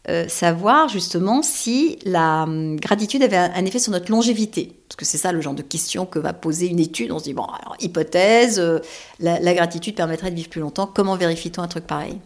euh, 0.07 0.27
savoir 0.27 0.87
justement 0.87 1.41
si 1.41 1.97
la 2.05 2.43
hum, 2.43 2.79
gratitude 2.79 3.23
avait 3.23 3.37
un, 3.37 3.65
effet 3.65 3.79
sur 3.79 3.91
notre 3.91 4.11
longévité. 4.11 4.77
Parce 4.87 4.97
que 4.97 5.05
c'est 5.05 5.17
ça 5.17 5.31
le 5.31 5.41
genre 5.41 5.55
de 5.55 5.63
question 5.63 6.05
que 6.05 6.19
va 6.19 6.33
poser 6.33 6.67
une 6.67 6.79
étude. 6.79 7.11
On 7.11 7.17
se 7.17 7.23
dit, 7.23 7.33
bon, 7.33 7.45
alors 7.45 7.75
hypothèse, 7.79 8.59
euh, 8.59 8.79
la, 9.19 9.53
gratitude 9.53 9.95
permettrait 9.95 10.29
de 10.29 10.35
vivre 10.35 10.49
plus 10.49 10.61
longtemps. 10.61 10.85
Comment 10.85 11.15
vérifie-t-on 11.15 11.63
un 11.63 11.67
truc 11.67 11.87
pareil? 11.87 12.19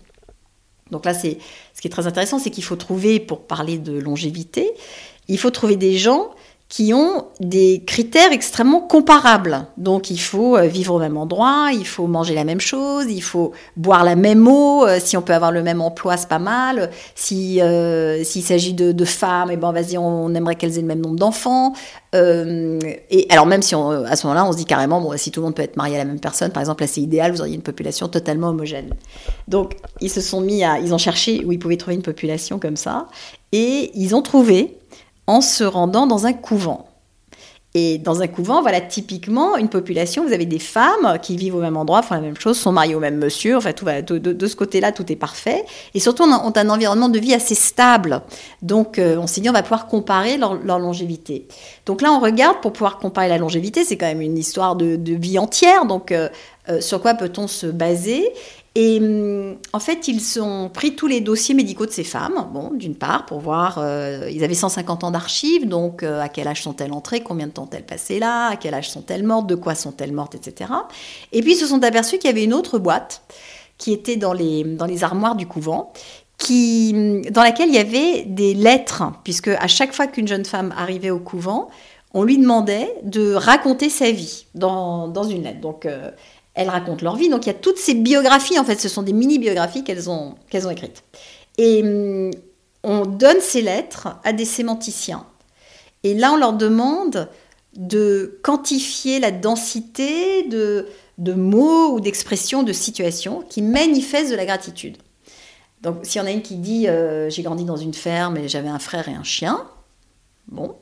Donc 0.91 1.05
là, 1.05 1.13
c'est 1.13 1.37
ce 1.73 1.81
qui 1.81 1.87
est 1.87 1.91
très 1.91 2.07
intéressant, 2.07 2.39
c'est 2.39 2.49
qu'il 2.49 2.63
faut 2.63 2.75
trouver, 2.75 3.19
pour 3.19 3.47
parler 3.47 3.77
de 3.77 3.97
longévité, 3.97 4.71
il 5.29 5.37
faut 5.37 5.51
trouver 5.51 5.77
des 5.77 5.97
gens 5.97 6.31
qui 6.69 6.93
ont 6.93 7.25
des 7.39 7.83
critères 7.85 8.31
extrêmement 8.31 8.79
comparables. 8.79 9.65
Donc 9.77 10.11
il 10.11 10.19
faut 10.19 10.55
euh, 10.55 10.67
vivre 10.67 10.93
au 10.93 10.99
même 10.99 11.17
endroit, 11.17 11.69
il 11.73 11.85
faut 11.85 12.05
manger 12.05 12.35
la 12.35 12.43
même 12.43 12.61
chose, 12.61 13.05
il 13.09 13.23
faut 13.23 13.53
boire 13.75 14.03
la 14.03 14.15
même 14.15 14.47
eau, 14.47 14.85
euh, 14.85 14.99
si 15.03 15.17
on 15.17 15.23
peut 15.23 15.33
avoir 15.33 15.51
le 15.51 15.63
même 15.63 15.81
emploi, 15.81 16.15
c'est 16.15 16.29
pas 16.29 16.37
mal. 16.37 16.91
Si 17.15 17.59
euh, 17.59 18.23
s'il 18.23 18.43
s'agit 18.43 18.73
de, 18.73 19.05
femmes, 19.05 19.49
et 19.49 19.55
eh 19.55 19.57
ben 19.57 19.71
vas-y, 19.71 19.97
on, 19.97 20.31
aimerait 20.35 20.55
qu'elles 20.55 20.77
aient 20.77 20.81
le 20.81 20.87
même 20.87 21.01
nombre 21.01 21.15
d'enfants. 21.15 21.73
et 22.13 23.25
alors 23.29 23.47
même 23.47 23.63
si 23.63 23.73
on, 23.73 23.89
à 23.89 24.15
ce 24.15 24.27
moment-là, 24.27 24.45
on 24.45 24.51
se 24.51 24.57
dit 24.57 24.65
carrément, 24.65 25.01
bon, 25.01 25.17
si 25.17 25.31
tout 25.31 25.39
le 25.39 25.45
monde 25.45 25.55
peut 25.55 25.63
être 25.63 25.75
marié 25.75 25.95
à 25.95 25.99
la 25.99 26.05
même 26.05 26.19
personne, 26.19 26.51
par 26.51 26.61
exemple, 26.61 26.83
là 26.83 26.87
c'est 26.87 27.01
idéal, 27.01 27.31
vous 27.31 27.41
auriez 27.41 27.55
une 27.55 27.63
population 27.63 28.07
totalement 28.09 28.49
homogène. 28.49 28.93
Donc 29.47 29.75
ils 30.01 30.11
se 30.11 30.21
sont 30.21 30.41
mis 30.41 30.63
à, 30.63 30.77
ils 30.77 30.93
ont 30.93 30.99
cherché 30.99 31.43
où 31.45 31.51
ils 31.51 31.57
pouvaient 31.57 31.77
trouver 31.77 31.95
une 31.95 32.03
population 32.03 32.59
comme 32.59 32.77
ça, 32.77 33.07
et 33.51 33.89
ils 33.95 34.13
ont 34.13 34.21
trouvé 34.21 34.78
en 35.29 35.41
se 35.41 35.63
rendant 35.63 36.07
dans 36.07 36.25
un 36.25 36.33
couvent. 36.33 36.87
Et 37.75 37.99
dans 37.99 38.23
un 38.23 38.27
couvent, 38.27 38.63
voilà 38.63 38.81
typiquement 38.81 39.55
une 39.55 39.69
population, 39.69 40.25
vous 40.25 40.33
avez 40.33 40.47
des 40.47 40.57
femmes 40.57 41.19
qui 41.21 41.37
vivent 41.37 41.53
au 41.53 41.61
même 41.61 41.77
endroit, 41.77 42.01
font 42.01 42.15
la 42.15 42.21
même 42.21 42.35
chose, 42.35 42.57
sont 42.57 42.71
mariées 42.71 42.95
au 42.95 42.99
même 42.99 43.17
monsieur, 43.17 43.55
enfin 43.55 43.73
tout 43.73 43.85
va, 43.85 44.01
de, 44.01 44.47
ce 44.47 44.55
côté-là, 44.55 44.91
tout 44.91 45.11
est 45.11 45.15
parfait. 45.15 45.63
Et 45.93 45.99
surtout, 45.99 46.23
on 46.23 46.31
ont 46.31 46.53
un 46.55 46.69
environnement 46.69 47.09
de 47.09 47.19
vie 47.19 47.35
assez 47.35 47.53
stable. 47.53 48.23
Donc 48.63 48.97
euh, 48.97 49.17
on 49.17 49.27
s'est 49.27 49.39
dit, 49.41 49.51
on 49.51 49.53
va 49.53 49.61
pouvoir 49.61 49.85
comparer 49.85 50.37
leur, 50.37 50.55
longévité. 50.79 51.47
Donc 51.85 52.01
là, 52.01 52.11
on 52.11 52.19
regarde 52.19 52.59
pour 52.59 52.73
pouvoir 52.73 52.97
comparer 52.97 53.29
la 53.29 53.37
longévité, 53.37 53.85
c'est 53.85 53.97
quand 53.97 54.07
même 54.07 54.21
une 54.21 54.37
histoire 54.37 54.75
de, 54.75 54.97
vie 55.13 55.37
entière, 55.37 55.85
donc 55.85 56.11
euh, 56.11 56.27
euh, 56.69 56.81
sur 56.81 57.01
quoi 57.01 57.13
peut-on 57.13 57.47
se 57.47 57.67
baser? 57.67 58.33
Et 58.81 58.97
hum, 59.01 59.57
en 59.73 59.79
fait, 59.81 60.07
ils 60.07 60.41
ont 60.41 60.69
pris 60.69 60.95
tous 60.95 61.07
les 61.07 61.19
dossiers 61.19 61.53
médicaux 61.53 61.85
de 61.85 61.91
ces 61.91 62.05
femmes, 62.05 62.47
bon, 62.53 62.71
d'une 62.71 62.95
part, 62.95 63.25
pour 63.25 63.41
voir, 63.41 63.77
euh, 63.77 64.29
ils 64.31 64.41
avaient 64.41 64.53
150 64.53 65.03
ans 65.03 65.11
d'archives, 65.11 65.67
donc 65.67 66.01
euh, 66.01 66.21
à 66.21 66.29
quel 66.29 66.47
âge 66.47 66.63
sont-elles 66.63 66.93
entrées, 66.93 67.19
combien 67.19 67.47
de 67.47 67.51
temps 67.51 67.63
ont-elles 67.63 67.85
passé 67.85 68.19
là, 68.19 68.47
à 68.47 68.55
quel 68.55 68.73
âge 68.73 68.89
sont-elles 68.89 69.23
mortes, 69.23 69.47
de 69.47 69.55
quoi 69.55 69.75
sont-elles 69.75 70.13
mortes, 70.13 70.35
etc. 70.35 70.71
Et 71.33 71.41
puis 71.41 71.55
ils 71.55 71.57
se 71.57 71.65
sont 71.65 71.83
aperçus 71.83 72.19
qu'il 72.19 72.29
y 72.29 72.31
avait 72.31 72.45
une 72.45 72.53
autre 72.53 72.79
boîte 72.79 73.21
qui 73.77 73.91
était 73.91 74.15
dans 74.15 74.31
les, 74.31 74.63
dans 74.63 74.85
les 74.85 75.03
armoires 75.03 75.35
du 75.35 75.45
couvent, 75.45 75.91
hum, 76.49 77.21
dans 77.31 77.43
laquelle 77.43 77.67
il 77.67 77.75
y 77.75 77.79
avait 77.79 78.23
des 78.23 78.53
lettres, 78.53 79.03
puisque 79.25 79.49
à 79.49 79.67
chaque 79.67 79.91
fois 79.91 80.07
qu'une 80.07 80.27
jeune 80.27 80.45
femme 80.45 80.73
arrivait 80.77 81.11
au 81.11 81.19
couvent, 81.19 81.67
on 82.13 82.23
lui 82.23 82.37
demandait 82.37 82.95
de 83.03 83.33
raconter 83.33 83.89
sa 83.89 84.09
vie 84.09 84.45
dans, 84.55 85.09
dans 85.09 85.25
une 85.25 85.43
lettre. 85.43 85.59
Donc, 85.59 85.85
euh, 85.85 86.11
elles 86.59 86.69
racontent 86.69 87.03
leur 87.03 87.15
vie. 87.15 87.29
Donc 87.29 87.45
il 87.45 87.47
y 87.47 87.51
a 87.51 87.55
toutes 87.55 87.77
ces 87.77 87.93
biographies, 87.93 88.59
en 88.59 88.65
fait, 88.65 88.81
ce 88.81 88.89
sont 88.89 89.01
des 89.01 89.13
mini-biographies 89.13 89.85
qu'elles 89.85 90.09
ont, 90.09 90.35
ont 90.53 90.69
écrites. 90.69 91.03
Et 91.57 91.81
hum, 91.81 92.31
on 92.83 93.05
donne 93.05 93.39
ces 93.39 93.61
lettres 93.61 94.09
à 94.25 94.33
des 94.33 94.43
sémanticiens. 94.43 95.25
Et 96.03 96.13
là, 96.13 96.33
on 96.33 96.37
leur 96.37 96.53
demande 96.53 97.29
de 97.77 98.39
quantifier 98.43 99.19
la 99.19 99.31
densité 99.31 100.43
de, 100.43 100.87
de 101.17 101.33
mots 101.33 101.93
ou 101.93 102.01
d'expressions, 102.01 102.63
de 102.63 102.73
situations 102.73 103.41
qui 103.49 103.61
manifestent 103.61 104.31
de 104.31 104.35
la 104.35 104.45
gratitude. 104.45 104.97
Donc, 105.81 105.99
s'il 106.03 106.19
y 106.19 106.23
en 106.23 106.27
a 106.27 106.31
une 106.31 106.41
qui 106.41 106.55
dit 106.55 106.89
euh, 106.89 107.29
J'ai 107.29 107.41
grandi 107.41 107.63
dans 107.63 107.77
une 107.77 107.93
ferme 107.93 108.35
et 108.35 108.49
j'avais 108.49 108.67
un 108.67 108.79
frère 108.79 109.07
et 109.07 109.13
un 109.13 109.23
chien, 109.23 109.65
bon, 110.49 110.75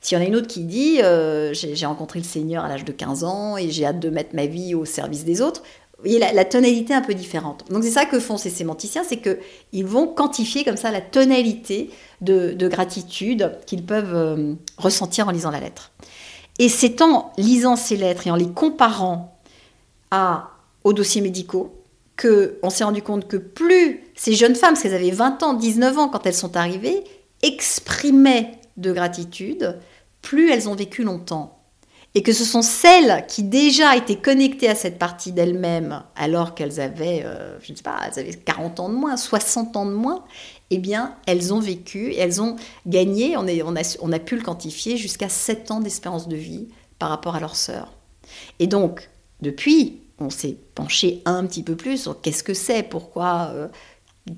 s'il 0.00 0.18
y 0.18 0.20
en 0.20 0.24
a 0.24 0.26
une 0.26 0.36
autre 0.36 0.48
qui 0.48 0.64
dit 0.64 1.00
euh, 1.02 1.52
j'ai 1.54 1.86
rencontré 1.86 2.18
le 2.18 2.24
Seigneur 2.24 2.64
à 2.64 2.68
l'âge 2.68 2.84
de 2.84 2.92
15 2.92 3.24
ans 3.24 3.56
et 3.56 3.70
j'ai 3.70 3.86
hâte 3.86 4.00
de 4.00 4.10
mettre 4.10 4.34
ma 4.34 4.46
vie 4.46 4.74
au 4.74 4.84
service 4.84 5.24
des 5.24 5.40
autres, 5.40 5.62
vous 6.02 6.10
voyez, 6.10 6.34
la, 6.34 6.44
tonalité 6.44 6.94
est 6.94 6.96
un 6.96 7.00
peu 7.00 7.14
différente. 7.14 7.64
Donc 7.70 7.84
c'est 7.84 7.90
ça 7.92 8.06
que 8.06 8.18
font 8.18 8.36
ces 8.36 8.50
sémanticiens, 8.50 9.04
c'est 9.08 9.18
qu'ils 9.18 9.86
vont 9.86 10.08
quantifier 10.08 10.64
comme 10.64 10.76
ça 10.76 10.90
la 10.90 11.00
tonalité 11.00 11.90
de, 12.20 12.56
gratitude 12.66 13.52
qu'ils 13.66 13.84
peuvent 13.84 14.14
euh, 14.14 14.54
ressentir 14.78 15.28
en 15.28 15.30
lisant 15.30 15.52
la 15.52 15.60
lettre. 15.60 15.92
Et 16.58 16.68
c'est 16.68 17.02
en 17.02 17.32
lisant 17.38 17.76
ces 17.76 17.96
lettres 17.96 18.26
et 18.26 18.32
en 18.32 18.36
les 18.36 18.48
comparant 18.48 19.38
à, 20.10 20.50
aux 20.82 20.92
dossiers 20.92 21.20
médicaux 21.20 21.72
qu'on 22.20 22.70
s'est 22.70 22.84
rendu 22.84 23.02
compte 23.02 23.28
que 23.28 23.36
plus 23.36 24.00
ces 24.16 24.34
jeunes 24.34 24.56
femmes, 24.56 24.74
parce 24.74 24.82
qu'elles 24.82 24.94
avaient 24.94 25.10
20 25.10 25.42
ans, 25.44 25.54
19 25.54 25.98
ans 25.98 26.08
quand 26.08 26.26
elles 26.26 26.34
sont 26.34 26.56
arrivées, 26.56 27.04
exprimaient 27.42 28.58
de 28.76 28.92
gratitude, 28.92 29.78
plus 30.20 30.50
elles 30.50 30.68
ont 30.68 30.74
vécu 30.74 31.02
longtemps. 31.02 31.58
Et 32.14 32.22
que 32.22 32.32
ce 32.34 32.44
sont 32.44 32.60
celles 32.60 33.24
qui 33.26 33.42
déjà 33.42 33.96
étaient 33.96 34.16
connectées 34.16 34.68
à 34.68 34.74
cette 34.74 34.98
partie 34.98 35.32
d'elles-mêmes 35.32 36.02
alors 36.14 36.54
qu'elles 36.54 36.78
avaient, 36.78 37.22
euh, 37.24 37.58
je 37.62 37.72
ne 37.72 37.76
sais 37.76 37.82
pas, 37.82 37.98
elles 38.06 38.18
avaient 38.18 38.34
40 38.34 38.80
ans 38.80 38.88
de 38.90 38.94
moins, 38.94 39.16
60 39.16 39.76
ans 39.76 39.86
de 39.86 39.92
moins, 39.92 40.24
eh 40.68 40.78
bien, 40.78 41.16
elles 41.26 41.54
ont 41.54 41.60
vécu 41.60 42.10
et 42.10 42.18
elles 42.18 42.42
ont 42.42 42.56
gagné, 42.86 43.34
on, 43.36 43.46
a, 43.46 44.18
pu 44.18 44.36
le 44.36 44.42
quantifier, 44.42 44.98
jusqu'à 44.98 45.30
7 45.30 45.70
ans 45.70 45.80
d'espérance 45.80 46.28
de 46.28 46.36
vie 46.36 46.68
par 46.98 47.08
rapport 47.08 47.34
à 47.34 47.40
leurs 47.40 47.56
sœurs. 47.56 47.94
Et 48.58 48.66
donc, 48.66 49.08
depuis, 49.40 50.00
on 50.18 50.30
s'est 50.30 50.56
penché 50.74 51.22
un 51.24 51.46
petit 51.46 51.62
peu 51.62 51.76
plus 51.76 52.02
sur 52.02 52.20
qu'est-ce 52.20 52.42
que 52.42 52.54
c'est, 52.54 52.82
pourquoi, 52.82 53.50
euh, 53.54 53.68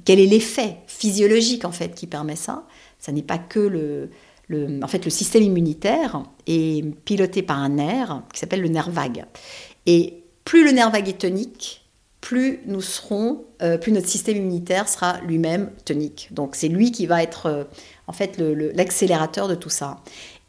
quel 0.04 0.18
est 0.18 0.26
l'effet 0.26 0.78
physiologique 0.86 1.64
en 1.64 1.72
fait 1.72 1.94
qui 1.94 2.06
permet 2.06 2.36
ça. 2.36 2.66
Ça 3.04 3.12
n'est 3.12 3.22
pas 3.22 3.36
que 3.36 3.60
le, 3.60 4.08
système 5.10 5.42
immunitaire 5.42 6.22
est 6.46 6.82
piloté 7.04 7.42
par 7.42 7.58
un 7.58 7.68
nerf 7.68 8.22
qui 8.32 8.40
s'appelle 8.40 8.62
le 8.62 8.68
nerf 8.68 8.88
vague. 8.88 9.26
Et 9.84 10.22
plus 10.46 10.64
le 10.64 10.70
nerf 10.70 10.90
vague 10.90 11.10
est 11.10 11.20
tonique, 11.20 11.84
plus 12.22 12.60
nous 12.64 12.80
serons, 12.80 13.44
euh, 13.60 13.76
plus 13.76 13.92
notre 13.92 14.08
système 14.08 14.38
immunitaire 14.38 14.88
sera 14.88 15.20
lui-même 15.20 15.70
tonique. 15.84 16.28
Donc 16.30 16.56
c'est 16.56 16.68
lui 16.68 16.92
qui 16.92 17.04
va 17.04 17.22
être 17.22 17.44
euh, 17.44 17.64
en 18.06 18.14
fait 18.14 18.38
l'accélérateur 18.38 19.48
de 19.48 19.54
tout 19.54 19.68
ça. 19.68 20.00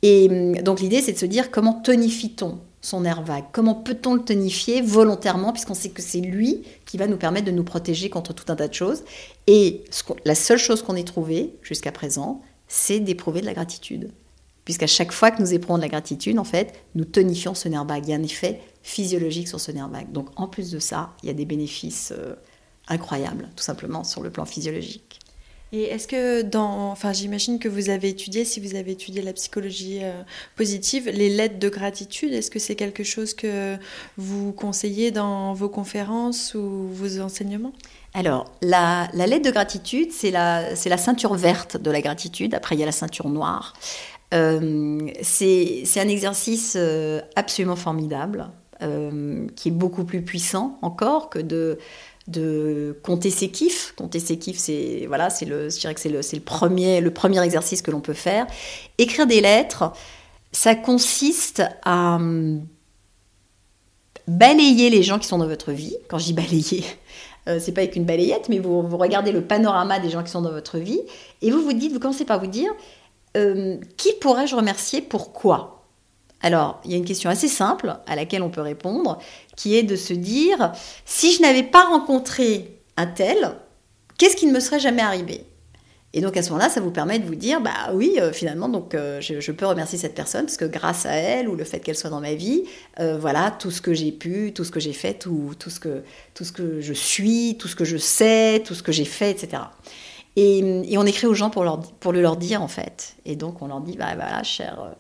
Et 0.01 0.29
hum, 0.29 0.55
donc 0.61 0.79
l'idée 0.79 1.01
c'est 1.01 1.11
de 1.11 1.17
se 1.17 1.25
dire 1.25 1.51
comment 1.51 1.73
tonifie-t-on 1.73 2.57
son 2.85 3.01
nerf 3.01 3.23
vague 3.23 3.45
Comment 3.51 3.73
peut-on 3.73 4.13
le 4.13 4.21
tonifier 4.21 4.81
volontairement 4.81 5.51
puisqu'on 5.51 5.73
sait 5.73 5.89
que 5.89 6.01
c'est 6.01 6.19
lui 6.19 6.63
qui 6.85 6.97
va 6.97 7.07
nous 7.07 7.17
permettre 7.17 7.47
de 7.47 7.51
nous 7.51 7.63
protéger 7.63 8.09
contre 8.09 8.33
tout 8.33 8.51
un 8.51 8.55
tas 8.55 8.67
de 8.67 8.73
choses. 8.73 9.03
Et 9.47 9.83
la 10.23 10.35
seule 10.35 10.59
chose 10.59 10.83
qu'on 10.83 10.95
ait 10.95 11.03
trouvée 11.03 11.55
jusqu'à 11.63 11.91
présent, 11.91 12.41
c'est 12.67 12.99
d'éprouver 12.99 13.41
de 13.41 13.47
la 13.47 13.53
gratitude. 13.53 14.11
Puisqu'à 14.65 14.87
chaque 14.87 15.11
fois 15.11 15.31
que 15.31 15.41
nous 15.41 15.53
éprouvons 15.53 15.77
de 15.77 15.83
la 15.83 15.89
gratitude, 15.89 16.39
en 16.39 16.43
fait, 16.43 16.73
nous 16.95 17.05
tonifions 17.05 17.53
ce 17.53 17.67
nerf 17.69 17.85
vague. 17.85 18.05
Il 18.07 18.11
y 18.11 18.13
a 18.13 18.17
un 18.17 18.23
effet 18.23 18.61
physiologique 18.83 19.47
sur 19.47 19.59
ce 19.59 19.71
nerf 19.71 19.89
vague. 19.89 20.11
Donc 20.11 20.29
en 20.35 20.47
plus 20.47 20.71
de 20.71 20.79
ça, 20.79 21.11
il 21.23 21.27
y 21.27 21.29
a 21.29 21.33
des 21.33 21.45
bénéfices 21.45 22.13
euh, 22.15 22.35
incroyables, 22.87 23.49
tout 23.55 23.63
simplement, 23.63 24.03
sur 24.03 24.21
le 24.21 24.29
plan 24.29 24.45
physiologique. 24.45 25.19
Et 25.71 25.83
est-ce 25.83 26.07
que 26.07 26.41
dans, 26.41 26.91
enfin 26.91 27.11
j'imagine 27.11 27.59
que 27.59 27.67
vous 27.67 27.89
avez 27.89 28.09
étudié, 28.09 28.45
si 28.45 28.59
vous 28.59 28.75
avez 28.75 28.91
étudié 28.91 29.21
la 29.21 29.33
psychologie 29.33 29.99
euh, 30.03 30.21
positive, 30.55 31.09
les 31.09 31.29
lettres 31.29 31.59
de 31.59 31.69
gratitude, 31.69 32.33
est-ce 32.33 32.51
que 32.51 32.59
c'est 32.59 32.75
quelque 32.75 33.03
chose 33.03 33.33
que 33.33 33.75
vous 34.17 34.51
conseillez 34.53 35.11
dans 35.11 35.53
vos 35.53 35.69
conférences 35.69 36.53
ou 36.53 36.87
vos 36.91 37.19
enseignements? 37.19 37.73
Alors, 38.13 38.45
la, 38.61 39.09
lettre 39.13 39.45
de 39.45 39.51
gratitude, 39.51 40.11
c'est 40.11 40.31
la, 40.31 40.69
la, 40.85 40.97
ceinture 40.97 41.33
verte 41.33 41.75
de 41.75 41.91
la 41.91 41.99
gratitude. 41.99 42.53
Après, 42.53 42.75
il 42.75 42.79
y 42.79 42.83
a 42.83 42.85
la 42.85 42.93
ceinture 42.93 43.27
noire. 43.27 43.73
Euh, 44.33 45.09
c'est 45.21 45.83
un 45.97 46.07
exercice 46.07 46.75
euh, 46.77 47.19
absolument 47.35 47.75
formidable, 47.75 48.47
qui 49.55 49.69
est 49.69 49.71
beaucoup 49.71 50.03
plus 50.03 50.21
puissant 50.21 50.77
encore 50.81 51.29
que 51.29 51.39
de, 51.39 51.79
de 52.27 52.99
compter 53.03 53.29
ses 53.29 53.49
kiffs. 53.49 53.93
Compter 53.95 54.19
ses 54.19 54.37
kiffs, 54.37 54.57
c'est 54.57 55.05
voilà, 55.07 55.29
c'est 55.29 55.45
le, 55.45 55.69
je 55.69 55.79
dirais 55.79 55.93
que 55.93 55.99
c'est 55.99 56.09
le, 56.09 56.21
le, 56.21 56.39
premier, 56.39 57.01
le 57.01 57.11
premier 57.11 57.41
exercice 57.43 57.81
que 57.81 57.91
l'on 57.91 58.01
peut 58.01 58.13
faire. 58.13 58.47
Écrire 58.97 59.27
des 59.27 59.41
lettres, 59.41 59.91
ça 60.51 60.75
consiste 60.75 61.63
à 61.83 62.15
hum, 62.15 62.65
balayer 64.27 64.89
les 64.89 65.03
gens 65.03 65.19
qui 65.19 65.27
sont 65.27 65.37
dans 65.37 65.47
votre 65.47 65.71
vie. 65.71 65.97
Quand 66.07 66.17
je 66.17 66.25
dis 66.25 66.33
balayer, 66.33 66.83
euh, 67.47 67.59
c'est 67.59 67.71
pas 67.71 67.81
avec 67.81 67.95
une 67.95 68.05
balayette, 68.05 68.49
mais 68.49 68.59
vous, 68.59 68.81
regardez 68.97 69.31
le 69.31 69.41
panorama 69.41 69.99
des 69.99 70.09
gens 70.09 70.23
qui 70.23 70.31
sont 70.31 70.41
dans 70.41 70.51
votre 70.51 70.77
vie 70.77 71.01
et 71.41 71.51
vous 71.51 71.61
vous 71.61 71.73
dites, 71.73 71.91
vous 71.91 71.99
commencez 71.99 72.25
par 72.25 72.39
vous 72.39 72.47
dire, 72.47 72.71
euh, 73.37 73.77
qui 73.97 74.13
pourrais-je 74.13 74.55
remercier 74.55 75.01
Pourquoi 75.01 75.74
Alors, 76.45 76.79
il 76.85 76.91
y 76.91 76.93
a 76.93 76.97
une 76.97 77.05
question 77.05 77.31
assez 77.31 77.47
simple 77.47 77.97
à 78.05 78.15
laquelle 78.15 78.43
on 78.43 78.51
peut 78.51 78.61
répondre, 78.61 79.17
qui 79.55 79.75
est 79.75 79.81
de 79.81 79.95
se 79.95 80.13
dire, 80.13 80.73
si 81.03 81.33
je 81.33 81.41
n'avais 81.41 81.63
pas 81.63 81.85
rencontré 81.85 82.81
un 82.97 83.07
tel, 83.07 83.55
qu'est-ce 84.19 84.35
qui 84.35 84.45
ne 84.45 84.51
me 84.51 84.59
serait 84.59 84.79
jamais 84.79 85.01
arrivé? 85.01 85.43
Et 86.13 86.21
donc 86.21 86.37
à 86.37 86.43
ce 86.43 86.51
moment-là, 86.51 86.69
ça 86.69 86.81
vous 86.81 86.91
permet 86.91 87.17
de 87.17 87.25
vous 87.25 87.33
dire, 87.33 87.61
bah 87.61 87.89
oui, 87.93 88.17
euh, 88.19 88.31
finalement, 88.31 88.69
donc 88.69 88.93
euh, 88.93 89.19
je, 89.21 89.51
peux 89.51 89.65
remercier 89.65 89.97
cette 89.97 90.13
personne 90.13 90.45
parce 90.45 90.57
que 90.57 90.65
grâce 90.65 91.07
à 91.07 91.13
elle 91.13 91.49
ou 91.49 91.55
le 91.55 91.63
fait 91.63 91.79
qu'elle 91.79 91.97
soit 91.97 92.11
dans 92.11 92.21
ma 92.21 92.35
vie, 92.35 92.65
euh, 92.99 93.17
voilà, 93.17 93.49
tout 93.49 93.71
ce 93.71 93.81
que 93.81 93.95
j'ai 93.95 94.11
pu, 94.11 94.53
tout 94.53 94.63
ce 94.63 94.71
que 94.71 94.79
j'ai 94.79 94.93
fait, 94.93 95.15
tout, 95.15 95.55
ce 95.65 95.79
que, 95.79 96.03
je 96.79 96.93
suis, 96.93 97.57
tout 97.57 97.67
ce 97.67 97.75
que 97.75 97.85
je 97.85 97.97
sais, 97.97 98.61
tout 98.63 98.75
ce 98.75 98.83
que 98.83 98.91
j'ai 98.91 99.05
fait, 99.05 99.31
etc. 99.31 99.63
Et, 100.35 100.95
on 100.95 101.07
écrit 101.07 101.25
aux 101.25 101.33
gens 101.33 101.49
pour, 101.49 101.65
pour 101.99 102.13
le 102.13 102.21
leur 102.21 102.37
dire 102.37 102.61
en 102.61 102.67
fait. 102.67 103.15
Et 103.25 103.35
donc 103.35 103.63
on 103.63 103.67
leur 103.67 103.81
dit, 103.81 103.97
bah 103.97 104.13
voilà, 104.13 104.43
cher, 104.43 104.95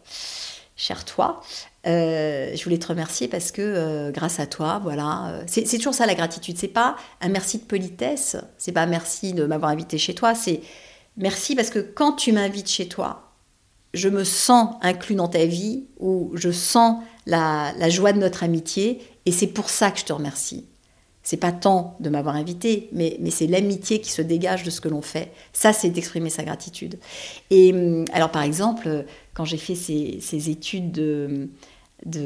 cher 0.75 1.05
toi, 1.05 1.41
je 1.85 2.63
voulais 2.63 2.79
te 2.79 2.87
remercier 2.87 3.27
parce 3.27 3.51
que 3.51 4.11
grâce 4.11 4.39
à 4.39 4.47
toi, 4.47 4.79
voilà, 4.83 5.41
c'est 5.47 5.77
toujours 5.77 5.93
ça 5.93 6.05
la 6.05 6.15
gratitude. 6.15 6.57
C'est 6.57 6.67
pas 6.67 6.95
un 7.21 7.29
merci 7.29 7.59
de 7.59 7.63
politesse, 7.63 8.37
c'est 8.57 8.71
pas 8.71 8.85
merci 8.85 9.33
de 9.33 9.45
m'avoir 9.45 9.71
invité 9.71 9.97
chez 9.97 10.15
toi, 10.15 10.35
c'est 10.35 10.61
Merci 11.17 11.55
parce 11.55 11.69
que 11.69 11.79
quand 11.79 12.13
tu 12.13 12.33
m'invites 12.33 12.69
chez 12.69 12.87
toi, 12.87 13.31
je 13.93 14.09
me 14.09 14.23
sens 14.23 14.75
inclus 14.81 15.15
dans 15.15 15.29
ta 15.29 15.45
vie 15.45 15.85
ou 15.99 16.31
je 16.33 16.51
sens 16.51 17.01
la 17.25 17.89
joie 17.89 18.11
de 18.11 18.19
notre 18.19 18.43
amitié 18.43 19.01
et 19.25 19.31
c'est 19.31 19.47
pour 19.47 19.69
ça 19.69 19.91
que 19.91 19.99
je 19.99 20.05
te 20.05 20.13
remercie. 20.13 20.67
C'est 21.25 21.37
pas 21.37 21.51
tant 21.51 21.97
de 22.01 22.11
m'avoir 22.11 22.35
invité, 22.35 22.87
mais, 22.91 23.17
c'est 23.31 23.47
l'amitié 23.47 23.99
qui 23.99 24.11
se 24.11 24.21
dégage 24.21 24.61
de 24.61 24.69
ce 24.69 24.79
que 24.79 24.87
l'on 24.87 25.01
fait. 25.01 25.31
Ça, 25.53 25.73
c'est 25.73 25.89
d'exprimer 25.89 26.29
sa 26.29 26.43
gratitude. 26.43 26.99
Et 27.49 27.73
hum, 27.73 28.05
alors, 28.13 28.29
par 28.29 28.43
exemple, 28.43 29.05
quand 29.33 29.43
j'ai 29.43 29.57
fait 29.57 29.73
ces, 29.73 30.49
études 30.51 30.91
de, 30.91 31.49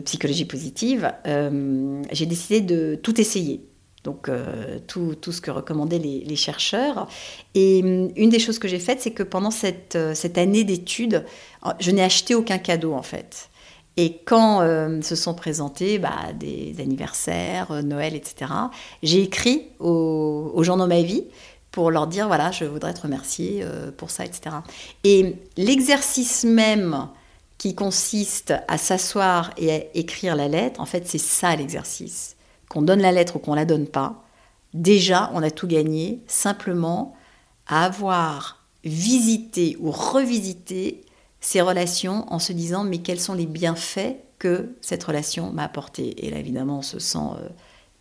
psychologie 0.04 0.44
positive, 0.44 1.14
euh, 1.28 2.04
j'ai 2.12 2.26
décidé 2.26 2.60
de 2.60 2.96
tout 3.02 3.22
essayer. 3.22 3.66
Donc, 4.04 4.28
euh, 4.28 4.80
tout, 4.86 5.16
ce 5.32 5.40
que 5.40 5.50
recommandaient 5.50 5.98
les, 5.98 6.20
les 6.26 6.36
chercheurs. 6.36 7.08
Et 7.56 7.82
hum, 7.82 8.12
une 8.18 8.30
des 8.30 8.40
choses 8.40 8.60
que 8.60 8.68
j'ai 8.68 8.80
faites, 8.80 9.00
c'est 9.00 9.12
que 9.12 9.24
pendant 9.24 9.52
cette, 9.52 9.96
euh, 9.96 10.14
cette 10.14 10.38
année 10.38 10.66
d'études, 10.66 11.24
je 11.80 11.92
n'ai 11.92 12.04
acheté 12.04 12.36
aucun 12.36 12.58
cadeau, 12.58 12.92
en 12.92 13.04
fait. 13.04 13.50
Et 13.97 14.21
quand 14.25 14.62
euh, 14.62 15.02
se 15.02 15.15
sont 15.15 15.34
présentés 15.34 15.99
bah, 15.99 16.32
des 16.34 16.75
anniversaires, 16.80 17.71
euh, 17.71 17.82
Noël, 17.82 18.15
etc., 18.15 18.52
j'ai 19.04 19.23
écrit 19.23 19.67
aux, 19.80 20.63
gens 20.63 20.78
dans 20.78 20.88
ma 20.88 21.02
vie 21.02 21.25
pour 21.71 21.91
leur 21.91 22.08
dire, 22.08 22.28
voilà, 22.28 22.52
je 22.52 22.65
voudrais 22.65 22.93
te 22.93 23.02
remercier 23.02 23.62
euh, 23.63 23.91
pour 23.91 24.10
ça, 24.10 24.25
etc. 24.25 24.56
Et 25.04 25.36
l'exercice 25.58 26.45
même 26.45 27.10
qui 27.58 27.75
consiste 27.75 28.54
à 28.69 28.78
s'asseoir 28.78 29.52
et 29.58 29.71
à 29.71 29.80
écrire 29.93 30.36
la 30.36 30.47
lettre, 30.47 30.80
en 30.80 30.86
fait, 30.86 31.06
c'est 31.08 31.17
ça 31.17 31.56
l'exercice. 31.56 32.38
Qu'on 32.69 32.82
donne 32.82 33.02
la 33.02 33.12
lettre 33.12 33.36
ou 33.36 33.39
qu'on 33.39 33.54
la 33.54 33.65
donne 33.65 33.88
pas, 33.88 34.23
déjà, 34.73 35.30
on 35.34 35.43
a 35.43 35.52
tout 35.52 35.67
gagné, 35.67 36.21
simplement 36.28 37.15
à 37.67 37.84
avoir 37.84 38.63
visité 38.86 39.75
ou 39.82 39.91
revisité 39.91 41.02
ces 41.41 41.62
relations 41.62 42.32
en 42.32 42.39
se 42.39 42.54
disant 42.54 42.84
mais 42.84 42.99
quels 42.99 43.19
sont 43.19 43.34
les 43.34 43.45
bienfaits 43.45 44.17
que 44.38 44.75
cette 44.82 45.04
relation 45.04 45.52
m'a 45.52 45.63
apporté. 45.63 46.25
Et 46.25 46.30
là, 46.30 46.38
évidemment, 46.38 46.80
on 46.80 46.82
se 46.82 46.99
sent 46.99 47.17
euh, 47.19 47.49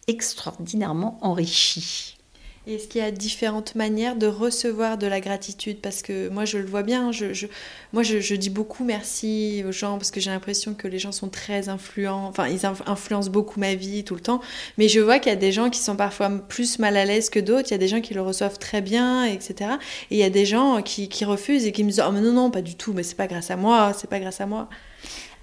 extraordinairement 0.07 1.19
enrichi. 1.23 2.18
Est-ce 2.67 2.87
qu'il 2.87 3.01
y 3.01 3.05
a 3.05 3.11
différentes 3.11 3.75
manières 3.77 4.17
de 4.17 4.27
recevoir 4.27 4.99
de 4.99 5.07
la 5.07 5.21
gratitude? 5.21 5.81
Parce 5.81 6.03
que 6.03 6.29
moi, 6.29 6.45
je 6.45 6.59
le 6.59 6.67
vois 6.67 6.83
bien. 6.83 7.13
Je, 7.13 7.47
moi, 7.95 8.03
je, 8.03 8.35
dis 8.35 8.51
beaucoup 8.51 8.85
merci 8.85 9.63
aux 9.67 9.73
gens 9.73 9.97
parce 9.97 10.11
que 10.11 10.21
j'ai 10.21 10.31
l'impression 10.31 10.75
que 10.75 10.87
les 10.87 10.99
gens 10.99 11.13
sont 11.13 11.29
très 11.29 11.71
influents. 11.71 12.27
Enfin, 12.27 12.49
ils 12.49 12.67
influencent 12.67 13.31
beaucoup 13.31 13.59
ma 13.59 13.75
vie 13.75 14.05
tout 14.05 14.15
le 14.15 14.21
temps. 14.21 14.43
Mais 14.77 14.89
je 14.89 15.01
vois 15.01 15.19
qu'il 15.19 15.31
y 15.31 15.35
a 15.35 15.39
des 15.39 15.53
gens 15.53 15.71
qui 15.71 15.81
sont 15.81 15.97
parfois 15.97 16.29
plus 16.29 16.79
mal 16.79 16.97
à 16.99 17.07
l'aise 17.07 17.31
que 17.31 17.41
d'autres. 17.41 17.69
Il 17.69 17.73
y 17.73 17.75
a 17.75 17.79
des 17.79 17.89
gens 17.89 18.03
qui 18.03 18.13
le 18.13 18.21
reçoivent 18.21 18.59
très 18.59 18.83
bien, 18.83 19.25
etc. 19.25 19.71
Et 20.11 20.17
il 20.17 20.19
y 20.19 20.25
a 20.25 20.31
des 20.31 20.45
gens 20.45 20.83
qui, 20.83 21.09
refusent 21.25 21.67
et 21.67 21.73
qui 21.73 21.85
me 21.85 21.91
disent 21.91 22.03
Oh, 22.07 22.13
mais 22.13 22.21
non, 22.21 22.33
non, 22.33 22.51
pas 22.51 22.63
du 22.63 22.75
tout. 22.75 22.93
Mais 22.93 23.03
c'est 23.03 23.17
pas 23.17 23.29
grâce 23.29 23.51
à 23.51 23.57
moi. 23.57 23.95
C'est 23.99 24.11
pas 24.11 24.21
grâce 24.21 24.41
à 24.43 24.47
moi. 24.47 24.69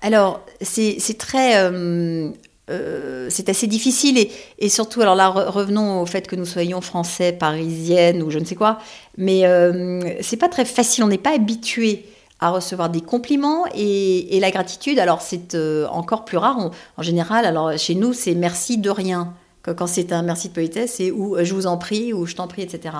Alors, 0.01 0.45
c'est 0.62 1.17
très. 1.17 1.58
Euh, 1.58 2.32
euh, 2.71 3.28
c'est 3.30 3.49
assez 3.49 3.67
difficile 3.67 4.17
et, 4.58 4.69
surtout, 4.69 5.01
alors 5.01 5.15
là, 5.15 5.30
revenons 5.30 6.01
au 6.01 6.06
fait 6.06 6.28
que 6.28 6.36
nous 6.36 6.45
soyons 6.45 6.82
français, 6.82 7.32
parisiennes 7.32 8.23
ou 8.23 8.32
je 8.32 8.39
ne 8.39 8.45
sais 8.45 8.56
quoi, 8.56 8.80
mais 9.17 9.45
euh, 9.45 10.01
c'est 10.21 10.38
pas 10.38 10.49
très 10.49 10.65
facile, 10.65 11.04
on 11.04 11.08
n'est 11.08 11.19
pas 11.19 11.36
habitué 11.36 12.06
à 12.39 12.49
recevoir 12.49 12.89
des 12.89 13.01
compliments 13.01 13.65
et, 13.75 14.39
la 14.39 14.49
gratitude, 14.49 14.97
alors 14.97 15.21
c'est 15.21 15.54
euh, 15.54 15.88
encore 15.88 16.25
plus 16.25 16.38
rare. 16.38 16.71
en 16.97 17.04
général, 17.04 17.45
alors 17.45 17.78
chez 17.78 17.95
nous, 17.95 18.13
c'est 18.13 18.34
merci 18.34 18.78
de 18.78 18.89
rien. 18.89 19.34
Quand 19.63 19.88
c'est 19.88 20.12
un 20.12 20.21
merci 20.21 20.49
de 20.49 20.54
politesse, 20.54 20.95
c'est 20.97 21.10
ou 21.10 21.38
je 21.41 21.54
vous 21.54 21.65
en 21.65 21.78
prie 21.78 22.13
ou 22.13 22.28
je 22.28 22.36
t'en 22.36 22.47
prie, 22.47 22.62
etc. 22.62 22.93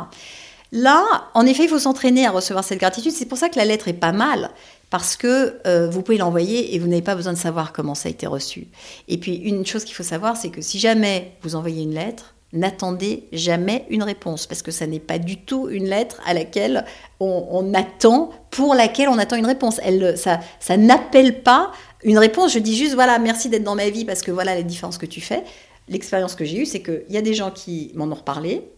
Là, 0.72 1.06
en 1.34 1.46
effet, 1.46 1.64
il 1.64 1.70
faut 1.70 1.80
s'entraîner 1.80 2.26
à 2.26 2.32
recevoir 2.32 2.64
cette 2.64 2.80
gratitude. 2.80 3.12
C'est 3.12 3.28
pour 3.28 3.38
ça 3.38 3.50
que 3.50 3.58
la 3.58 3.66
lettre 3.66 3.88
est 3.88 3.94
pas 3.94 4.12
mal, 4.12 4.50
parce 4.90 5.16
que 5.16 5.60
euh, 5.66 5.90
vous 5.90 6.02
pouvez 6.02 6.18
l'envoyer 6.18 6.76
et 6.76 6.80
vous 6.80 6.88
n'avez 6.88 7.02
pas 7.02 7.16
besoin 7.16 7.34
de 7.34 7.38
savoir 7.38 7.74
comment 7.74 7.96
ça 7.96 8.08
a 8.08 8.12
été 8.12 8.28
reçu. 8.28 8.68
Et 9.08 9.18
puis, 9.18 9.36
une 9.36 9.66
chose 9.66 9.84
qu'il 9.84 9.96
faut 9.96 10.04
savoir, 10.04 10.38
c'est 10.38 10.50
que 10.50 10.62
si 10.62 10.80
jamais 10.80 11.34
vous 11.42 11.56
envoyez 11.56 11.84
une 11.84 11.94
lettre, 11.94 12.36
n'attendez 12.54 13.28
jamais 13.32 13.86
une 13.90 14.04
réponse, 14.04 14.48
parce 14.48 14.62
que 14.62 14.72
ça 14.72 14.88
n'est 14.88 15.00
pas 15.00 15.20
du 15.20 15.38
tout 15.38 15.70
une 15.70 15.86
lettre 15.86 16.22
à 16.26 16.34
laquelle 16.34 16.86
on, 17.20 17.74
attend, 17.74 18.30
pour 18.52 18.76
laquelle 18.76 19.10
on 19.10 19.18
attend 19.18 19.36
une 19.36 19.46
réponse. 19.46 19.80
Elle, 19.84 20.18
ça, 20.18 20.40
ça 20.60 20.78
n'appelle 20.78 21.42
pas 21.44 21.72
une 22.04 22.18
réponse. 22.18 22.54
Je 22.54 22.60
dis 22.60 22.76
juste, 22.76 22.94
voilà, 22.94 23.20
merci 23.20 23.50
d'être 23.50 23.64
dans 23.64 23.76
ma 23.76 23.90
vie, 23.90 24.06
parce 24.06 24.22
que 24.22 24.32
voilà 24.32 24.56
les 24.56 24.64
différences 24.64 24.98
que 24.98 25.06
tu 25.06 25.22
fais. 25.22 25.44
L'expérience 25.88 26.36
que 26.36 26.46
j'ai 26.46 26.60
eue, 26.60 26.66
c'est 26.66 26.82
qu'il 26.82 27.06
y 27.10 27.18
a 27.18 27.22
des 27.22 27.34
gens 27.34 27.52
qui 27.52 27.92
m'en 27.96 28.06
ont 28.06 28.16
reparlé, 28.16 28.72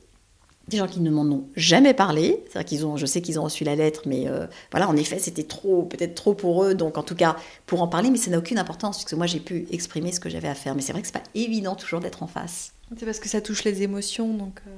des 0.68 0.78
gens 0.78 0.88
qui 0.88 1.00
ne 1.00 1.10
m'en 1.10 1.24
ont 1.24 1.48
jamais 1.56 1.94
parlé. 1.94 2.44
C'est-à-dire 2.50 2.68
qu'ils 2.68 2.86
ont, 2.86 2.98
je 2.98 3.06
sais 3.06 3.22
qu'ils 3.22 3.40
ont 3.40 3.44
reçu 3.44 3.64
la 3.64 3.76
lettre, 3.76 4.02
mais 4.06 4.28
euh, 4.28 4.48
voilà, 4.72 4.90
en 4.90 4.96
effet, 4.96 5.20
c'était 5.20 5.44
trop, 5.44 5.84
peut-être 5.84 6.16
trop 6.16 6.34
pour 6.34 6.64
eux. 6.64 6.76
Donc, 6.76 6.98
en 6.98 7.04
tout 7.04 7.16
cas, 7.16 7.38
pour 7.66 7.82
en 7.82 7.88
parler, 7.88 8.10
mais 8.10 8.18
ça 8.18 8.32
n'a 8.32 8.38
aucune 8.38 8.60
importance 8.60 8.98
puisque 8.98 9.14
moi, 9.14 9.28
j'ai 9.28 9.40
pu 9.40 9.68
exprimer 9.72 10.12
ce 10.12 10.20
que 10.20 10.30
j'avais 10.30 10.50
à 10.50 10.56
faire. 10.56 10.76
Mais 10.76 10.82
c'est 10.82 10.92
vrai 10.92 11.02
que 11.02 11.08
c'est 11.08 11.14
pas 11.14 11.24
évident 11.36 11.76
toujours 11.76 12.00
d'être 12.00 12.24
en 12.24 12.28
face. 12.28 12.74
C'est 12.98 13.06
parce 13.06 13.20
que 13.20 13.28
ça 13.28 13.42
touche 13.42 13.64
les 13.64 13.82
émotions, 13.84 14.34
donc. 14.34 14.62
Euh. 14.68 14.72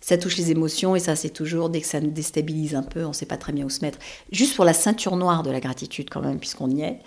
Ça 0.00 0.18
touche 0.18 0.36
les 0.36 0.50
émotions 0.50 0.96
et 0.96 0.98
ça, 0.98 1.14
c'est 1.14 1.30
toujours 1.30 1.68
dès 1.70 1.80
que 1.80 1.86
ça 1.86 2.00
nous 2.00 2.10
déstabilise 2.10 2.74
un 2.74 2.82
peu, 2.82 3.04
on 3.04 3.08
ne 3.08 3.12
sait 3.12 3.24
pas 3.24 3.36
très 3.36 3.52
bien 3.52 3.64
où 3.64 3.70
se 3.70 3.82
mettre. 3.82 4.00
Juste 4.32 4.56
pour 4.56 4.64
la 4.64 4.72
ceinture 4.72 5.14
noire 5.14 5.44
de 5.44 5.50
la 5.52 5.60
gratitude, 5.60 6.10
quand 6.10 6.20
même, 6.20 6.40
puisqu'on 6.40 6.68
y 6.70 6.82
est. 6.82 6.98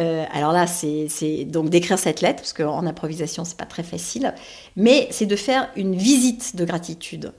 Euh, 0.00 0.24
alors 0.32 0.52
là, 0.52 0.66
c'est 0.66 1.44
donc 1.44 1.70
d'écrire 1.70 1.96
cette 1.96 2.22
lettre, 2.22 2.42
parce 2.42 2.52
qu'en 2.52 2.86
improvisation, 2.86 3.44
c'est 3.44 3.56
pas 3.56 3.66
très 3.66 3.84
facile, 3.84 4.34
mais 4.74 5.06
c'est 5.12 5.26
de 5.26 5.36
faire 5.36 5.70
une 5.76 5.94
visite 5.94 6.56
de 6.56 6.64
gratitude. 6.64 7.32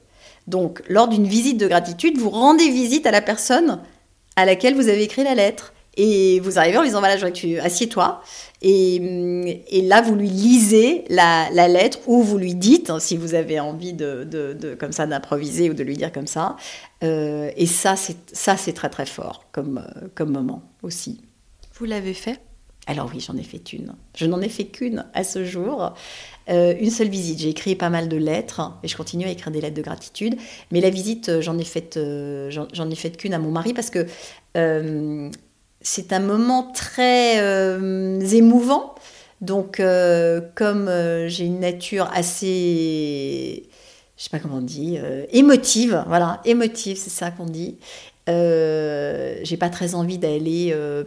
Donc, 0.47 0.82
lors 0.89 1.08
d'une 1.08 1.27
visite 1.27 1.58
de 1.58 1.67
gratitude, 1.67 2.17
vous 2.17 2.30
rendez 2.30 2.69
visite 2.69 3.06
à 3.06 3.12
la 3.12 3.21
personne 3.21 3.80
à 4.36 4.45
laquelle 4.45 4.75
vous 4.75 4.88
avez 4.88 5.04
écrit 5.04 5.23
la 5.23 5.36
lettre. 5.36 5.73
Et 5.97 6.39
vous 6.39 6.58
arrivez 6.58 6.77
en 6.77 6.82
lui 6.82 6.88
disant 6.88 6.99
voilà, 6.99 7.17
je 7.17 7.27
tu 7.27 7.60
assieds-toi. 7.60 8.21
Et, 8.62 9.84
là, 9.84 10.01
vous 10.01 10.15
lui 10.15 10.30
lisez 10.30 11.04
la, 11.10 11.49
lettre 11.67 11.99
ou 12.08 12.23
vous 12.23 12.38
lui 12.38 12.56
dites, 12.56 12.89
hein, 12.89 12.99
si 12.99 13.17
vous 13.17 13.34
avez 13.34 13.60
envie 13.60 13.93
de, 13.93 14.77
comme 14.80 14.93
ça 14.93 15.06
d'improviser 15.06 15.69
ou 15.69 15.73
de 15.73 15.84
lui 15.84 15.97
dire 15.97 16.13
comme 16.13 16.27
ça. 16.27 16.56
Euh, 17.04 17.51
et 17.58 17.65
ça, 17.65 17.95
c'est 17.95 18.15
ça, 18.32 18.56
c'est 18.56 18.73
très 18.73 18.89
très 18.89 19.06
fort 19.06 19.45
comme 19.51 19.80
euh, 19.80 20.08
comme 20.15 20.32
moment 20.32 20.62
aussi. 20.82 21.19
Vous 21.75 21.86
l'avez 21.86 22.13
fait? 22.13 22.39
Alors 22.88 23.10
oui, 23.13 23.19
j'en 23.19 23.36
ai 23.38 23.43
fait 23.43 23.73
une. 23.73 23.93
Je 24.15 24.25
n'en 24.25 24.41
ai 24.41 24.49
fait 24.49 24.65
qu'une 24.65 25.06
à 25.13 25.23
ce 25.23 25.43
jour. 25.43 25.93
Euh, 26.49 26.73
une 26.80 26.89
seule 26.89 27.10
visite. 27.10 27.39
J'ai 27.39 27.49
écrit 27.49 27.75
pas 27.75 27.89
mal 27.89 28.10
de 28.10 28.17
lettres 28.17 28.73
et 28.84 28.88
je 28.88 28.97
continue 28.97 29.25
à 29.25 29.30
écrire 29.30 29.51
des 29.51 29.62
lettres 29.62 29.75
de 29.75 29.82
gratitude. 29.82 30.36
Mais 30.71 30.82
la 30.82 30.89
visite, 30.89 31.30
euh, 31.30 31.41
j'en 31.41 31.58
ai 31.58 31.63
fait, 31.63 31.97
euh, 31.97 32.49
j'en 32.49 32.89
ai 32.89 32.95
fait 32.95 33.15
qu'une 33.17 33.34
à 33.34 33.39
mon 33.39 33.51
mari 33.51 33.73
parce 33.73 33.89
que 33.89 34.06
c'est 35.84 36.13
un 36.13 36.19
moment 36.19 36.71
très 36.73 37.38
émouvant. 38.36 38.95
Donc, 39.39 39.82
comme 40.56 40.91
j'ai 41.27 41.45
une 41.45 41.62
nature 41.62 42.10
assez, 42.13 43.69
je 44.17 44.23
sais 44.23 44.30
pas 44.30 44.39
comment 44.39 44.58
on 44.58 44.62
dit, 44.62 44.97
émotive, 45.32 46.04
voilà, 46.08 46.41
émotive, 46.45 46.97
c'est 46.97 47.10
ça 47.10 47.32
qu'on 47.32 47.45
dit. 47.45 47.77
Euh, 48.29 49.39
j'ai 49.41 49.57
pas 49.57 49.69
très 49.69 49.95
envie 49.95 50.19
d'aller 50.19 50.71
euh, 50.73 51.03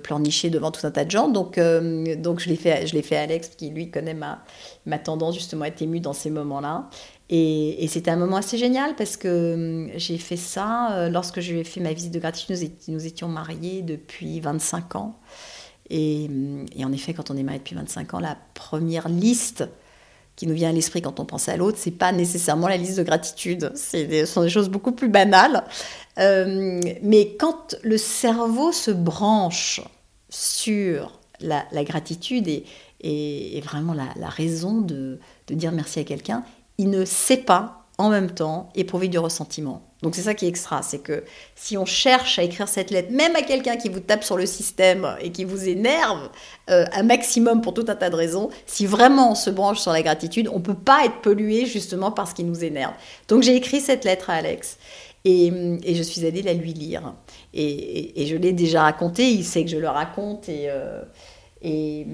devant 0.50 0.70
tout 0.72 0.84
un 0.84 0.90
tas 0.90 1.04
de 1.04 1.10
gens, 1.10 1.28
donc, 1.28 1.58
euh, 1.58 2.16
donc 2.16 2.40
je 2.40 2.48
l'ai 2.48 2.56
fait, 2.56 2.88
je 2.88 2.94
l'ai 2.94 3.02
fait 3.02 3.16
à 3.16 3.22
Alex 3.22 3.50
qui 3.50 3.70
lui 3.70 3.90
connaît 3.90 4.14
ma, 4.14 4.42
ma 4.84 4.98
tendance 4.98 5.34
justement 5.34 5.64
à 5.64 5.68
être 5.68 5.80
ému 5.80 6.00
dans 6.00 6.12
ces 6.12 6.30
moments-là. 6.30 6.88
Et, 7.30 7.86
c'était 7.88 8.10
un 8.10 8.16
moment 8.16 8.36
assez 8.36 8.58
génial 8.58 8.96
parce 8.96 9.16
que 9.16 9.88
j'ai 9.96 10.18
fait 10.18 10.36
ça 10.36 11.08
lorsque 11.08 11.40
j'ai 11.40 11.62
fait 11.64 11.80
ma 11.80 11.92
visite 11.92 12.12
de 12.12 12.18
gratitude. 12.18 12.56
Nous, 12.88 13.06
étions 13.06 13.28
mariés 13.28 13.82
depuis 13.82 14.40
25 14.40 14.96
ans. 14.96 15.18
Et, 15.90 16.28
en 16.84 16.92
effet, 16.92 17.14
quand 17.14 17.30
on 17.30 17.36
est 17.36 17.42
marié 17.42 17.60
depuis 17.60 17.76
25 17.76 18.14
ans, 18.14 18.20
la 18.20 18.36
première 18.54 19.08
liste 19.08 19.64
qui 20.36 20.46
nous 20.46 20.54
vient 20.54 20.70
à 20.70 20.72
l'esprit 20.72 21.00
quand 21.02 21.20
on 21.20 21.24
pense 21.24 21.48
à 21.48 21.56
l'autre, 21.56 21.78
c'est 21.80 21.90
pas 21.90 22.12
nécessairement 22.12 22.68
la 22.68 22.76
liste 22.76 22.98
de 22.98 23.02
gratitude. 23.02 23.72
Ce 23.76 24.24
sont 24.26 24.42
des 24.42 24.50
choses 24.50 24.68
beaucoup 24.68 24.92
plus 24.92 25.08
banales. 25.08 25.64
Euh, 26.18 26.80
mais 27.02 27.36
quand 27.38 27.76
le 27.82 27.98
cerveau 27.98 28.72
se 28.72 28.90
branche 28.90 29.80
sur 30.28 31.18
la, 31.40 31.64
gratitude 31.84 32.48
et, 32.48 32.64
et, 33.00 33.60
vraiment 33.60 33.94
la, 33.94 34.28
raison 34.28 34.80
de, 34.80 35.18
de, 35.46 35.54
dire 35.54 35.72
merci 35.72 36.00
à 36.00 36.04
quelqu'un, 36.04 36.44
il 36.78 36.90
ne 36.90 37.04
sait 37.04 37.36
pas 37.36 37.86
en 37.98 38.08
même 38.10 38.30
temps 38.30 38.70
éprouver 38.74 39.08
du 39.08 39.18
ressentiment. 39.18 39.82
Donc 40.04 40.14
c'est 40.14 40.20
ça 40.20 40.34
qui 40.34 40.44
est 40.44 40.48
extra, 40.48 40.82
c'est 40.82 40.98
que 40.98 41.24
si 41.56 41.78
on 41.78 41.86
cherche 41.86 42.38
à 42.38 42.42
écrire 42.42 42.68
cette 42.68 42.90
lettre, 42.90 43.10
même 43.10 43.34
à 43.36 43.40
quelqu'un 43.40 43.78
qui 43.78 43.88
vous 43.88 44.00
tape 44.00 44.22
sur 44.22 44.36
le 44.36 44.44
système 44.44 45.16
et 45.22 45.32
qui 45.32 45.44
vous 45.44 45.66
énerve 45.66 46.28
euh, 46.68 46.84
un 46.92 47.02
maximum 47.04 47.62
pour 47.62 47.72
tout 47.72 47.86
un 47.88 47.94
tas 47.94 48.10
de 48.10 48.14
raisons, 48.14 48.50
si 48.66 48.84
vraiment 48.84 49.32
on 49.32 49.34
se 49.34 49.48
branche 49.48 49.78
sur 49.80 49.92
la 49.92 50.02
gratitude, 50.02 50.50
on 50.52 50.58
ne 50.58 50.62
peut 50.62 50.74
pas 50.74 51.06
être 51.06 51.22
pollué 51.22 51.64
justement 51.64 52.12
parce 52.12 52.34
qu'il 52.34 52.44
nous 52.44 52.64
énerve. 52.64 52.92
Donc 53.28 53.42
j'ai 53.42 53.56
écrit 53.56 53.80
cette 53.80 54.04
lettre 54.04 54.28
à 54.28 54.34
Alex 54.34 54.76
et, 55.24 55.50
je 55.94 56.02
suis 56.02 56.26
allée 56.26 56.42
la 56.42 56.52
lui 56.52 56.74
lire. 56.74 57.14
Et, 57.54 58.26
je 58.26 58.36
l'ai 58.36 58.52
déjà 58.52 58.82
raconté, 58.82 59.30
il 59.30 59.42
sait 59.42 59.64
que 59.64 59.70
je 59.70 59.78
le 59.78 59.88
raconte 59.88 60.50
et... 60.50 60.66
Euh, 60.68 61.02
et 61.62 62.06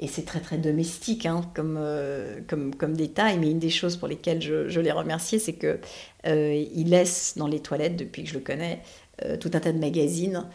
et 0.00 0.08
c'est 0.08 0.24
très 0.24 0.40
très 0.40 0.58
domestique 0.58 1.24
hein, 1.24 1.42
comme, 1.54 1.76
euh, 1.78 2.40
comme, 2.48 2.74
comme 2.74 2.96
détail, 2.96 3.38
mais 3.38 3.50
une 3.50 3.60
des 3.60 3.70
choses 3.70 3.96
pour 3.96 4.08
lesquelles 4.08 4.42
je, 4.42 4.68
je 4.68 4.80
l'ai 4.80 4.90
remercié, 4.90 5.38
c'est 5.38 5.52
que 5.52 5.78
euh, 6.26 6.64
il 6.74 6.90
laisse 6.90 7.34
dans 7.36 7.46
les 7.46 7.60
toilettes, 7.60 7.96
depuis 7.96 8.24
que 8.24 8.28
je 8.28 8.34
le 8.34 8.40
connais, 8.40 8.80
euh, 9.24 9.36
tout 9.36 9.50
un 9.54 9.60
tas 9.60 9.72
de 9.72 9.78
magazines, 9.78 10.46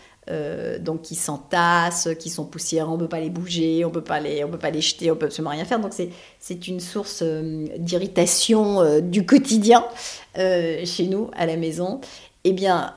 donc 0.81 1.01
qui 1.01 1.15
s'entassent, 1.15 2.07
qui 2.19 2.29
sont 2.29 2.45
poussiéreux, 2.45 2.87
on 2.87 2.97
ne 2.97 2.99
peut 2.99 3.09
pas 3.09 3.19
les 3.19 3.31
bouger, 3.31 3.83
on 3.83 3.87
ne 3.87 3.93
peut 3.93 4.03
pas 4.03 4.19
les, 4.19 4.45
jeter, 4.79 5.09
on 5.09 5.15
peut 5.15 5.25
absolument 5.25 5.49
rien 5.49 5.65
faire. 5.65 5.79
Donc 5.79 5.91
c'est 6.39 6.67
une 6.67 6.79
source 6.79 7.23
d'irritation 7.23 8.99
du 9.01 9.25
quotidien 9.25 9.83
chez 10.35 11.07
nous, 11.09 11.31
à 11.35 11.47
la 11.47 11.57
maison. 11.57 11.99
Eh 12.43 12.53
bien, 12.53 12.93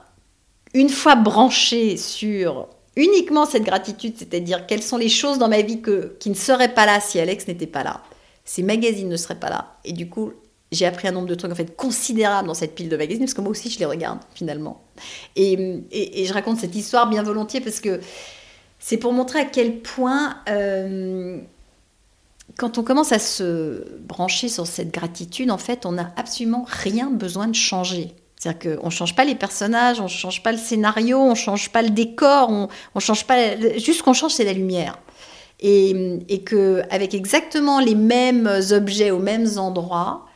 une 0.74 0.90
fois 0.90 1.14
branché 1.14 1.96
sur 1.96 2.68
uniquement 2.96 3.46
cette 3.46 3.64
gratitude, 3.64 4.14
c'est-à-dire 4.18 4.66
quelles 4.66 4.82
sont 4.82 4.96
les 4.96 5.08
choses 5.08 5.38
dans 5.38 5.48
ma 5.48 5.62
vie 5.62 5.80
qui 6.18 6.30
ne 6.30 6.34
seraient 6.34 6.74
pas 6.74 6.86
là 6.86 7.00
si 7.00 7.18
Alex 7.18 7.48
n'était 7.48 7.66
pas 7.66 7.82
là. 7.82 8.02
Ces 8.44 8.62
magazines 8.62 9.08
ne 9.08 9.16
seraient 9.16 9.38
pas 9.38 9.50
là. 9.50 9.76
Et 9.84 9.92
du 9.92 10.08
coup, 10.08 10.32
j'ai 10.72 10.86
appris 10.86 11.06
un 11.06 11.12
nombre 11.12 11.28
de 11.28 11.34
trucs 11.34 11.52
en 11.52 11.54
fait 11.54 11.76
considérables 11.76 12.48
dans 12.48 12.54
cette 12.54 12.74
pile 12.74 12.88
de 12.88 12.96
magazines, 12.96 13.24
parce 13.24 13.34
que 13.34 13.40
moi 13.40 13.50
aussi 13.50 13.70
je 13.70 13.78
les 13.78 13.84
regarde 13.84 14.18
finalement. 14.34 14.82
Et, 15.36 15.82
et, 15.92 16.24
je 16.24 16.32
raconte 16.32 16.58
cette 16.58 16.74
histoire 16.74 17.08
bien 17.08 17.22
volontiers 17.22 17.60
parce 17.60 17.80
que 17.80 18.00
c'est 18.78 18.96
pour 18.96 19.12
montrer 19.12 19.38
à 19.38 19.44
quel 19.44 19.80
point, 19.80 20.38
euh, 20.48 21.38
quand 22.56 22.78
on 22.78 22.82
commence 22.82 23.12
à 23.12 23.18
se 23.18 23.98
brancher 24.00 24.48
sur 24.48 24.66
cette 24.66 24.92
gratitude, 24.92 25.50
en 25.50 25.58
fait, 25.58 25.86
on 25.86 25.92
n'a 25.92 26.12
absolument 26.16 26.64
rien 26.66 27.10
besoin 27.10 27.46
de 27.46 27.54
changer. 27.54 28.14
C'est-à-dire 28.42 28.80
qu'on 28.80 28.86
ne 28.86 28.90
change 28.90 29.14
pas 29.14 29.24
les 29.24 29.36
personnages, 29.36 30.00
on 30.00 30.04
ne 30.04 30.08
change 30.08 30.42
pas 30.42 30.50
le 30.50 30.58
scénario, 30.58 31.16
on 31.16 31.30
ne 31.30 31.34
change 31.36 31.70
pas 31.70 31.80
le 31.80 31.90
décor, 31.90 32.50
on, 32.50 32.66
on 32.92 32.98
change 32.98 33.24
pas. 33.24 33.56
Juste 33.78 33.98
ce 33.98 34.02
qu'on 34.02 34.14
change, 34.14 34.32
c'est 34.32 34.42
la 34.42 34.52
lumière. 34.52 34.98
Et, 35.60 36.18
et 36.28 36.42
qu'avec 36.42 37.14
exactement 37.14 37.78
les 37.78 37.94
mêmes 37.94 38.50
objets 38.72 39.12
aux 39.12 39.20
mêmes 39.20 39.46
endroits, 39.58 40.26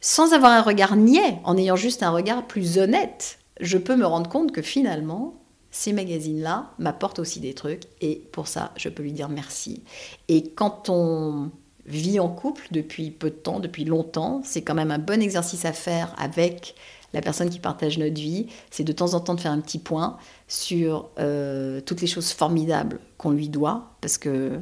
sans 0.00 0.32
avoir 0.32 0.52
un 0.52 0.62
regard 0.62 0.96
niais, 0.96 1.36
en 1.44 1.58
ayant 1.58 1.76
juste 1.76 2.02
un 2.02 2.08
regard 2.08 2.46
plus 2.46 2.78
honnête, 2.78 3.38
je 3.60 3.76
peux 3.76 3.96
me 3.96 4.06
rendre 4.06 4.30
compte 4.30 4.50
que 4.50 4.62
finalement, 4.62 5.34
ces 5.70 5.92
magazines-là 5.92 6.70
m'apportent 6.78 7.18
aussi 7.18 7.38
des 7.38 7.52
trucs. 7.52 7.82
Et 8.00 8.22
pour 8.32 8.48
ça, 8.48 8.72
je 8.78 8.88
peux 8.88 9.02
lui 9.02 9.12
dire 9.12 9.28
merci. 9.28 9.82
Et 10.28 10.52
quand 10.52 10.88
on 10.88 11.50
vit 11.84 12.18
en 12.18 12.28
couple 12.28 12.66
depuis 12.70 13.10
peu 13.10 13.28
de 13.28 13.34
temps, 13.34 13.60
depuis 13.60 13.84
longtemps, 13.84 14.40
c'est 14.42 14.62
quand 14.62 14.74
même 14.74 14.90
un 14.90 14.98
bon 14.98 15.20
exercice 15.20 15.66
à 15.66 15.74
faire 15.74 16.14
avec 16.16 16.76
la 17.12 17.20
personne 17.20 17.50
qui 17.50 17.58
partage 17.58 17.98
notre 17.98 18.20
vie, 18.20 18.46
c'est 18.70 18.84
de 18.84 18.92
temps 18.92 19.14
en 19.14 19.20
temps 19.20 19.34
de 19.34 19.40
faire 19.40 19.52
un 19.52 19.60
petit 19.60 19.78
point 19.78 20.16
sur 20.48 21.10
euh, 21.18 21.80
toutes 21.80 22.00
les 22.00 22.06
choses 22.06 22.32
formidables 22.32 23.00
qu'on 23.18 23.30
lui 23.30 23.48
doit, 23.48 23.92
parce 24.00 24.18
que 24.18 24.60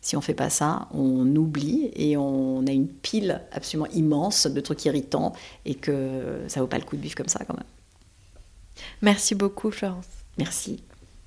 si 0.00 0.16
on 0.16 0.20
fait 0.20 0.34
pas 0.34 0.50
ça, 0.50 0.88
on 0.92 1.34
oublie 1.34 1.90
et 1.94 2.16
on 2.16 2.66
a 2.66 2.70
une 2.70 2.88
pile 2.88 3.40
absolument 3.52 3.88
immense 3.92 4.46
de 4.46 4.60
trucs 4.60 4.84
irritants 4.84 5.32
et 5.64 5.74
que 5.74 6.42
ça 6.48 6.60
vaut 6.60 6.66
pas 6.66 6.78
le 6.78 6.84
coup 6.84 6.96
de 6.96 7.02
vivre 7.02 7.14
comme 7.14 7.28
ça 7.28 7.44
quand 7.46 7.54
même. 7.54 7.64
Merci 9.00 9.34
beaucoup 9.34 9.70
Florence. 9.70 10.06
Merci. 10.36 10.82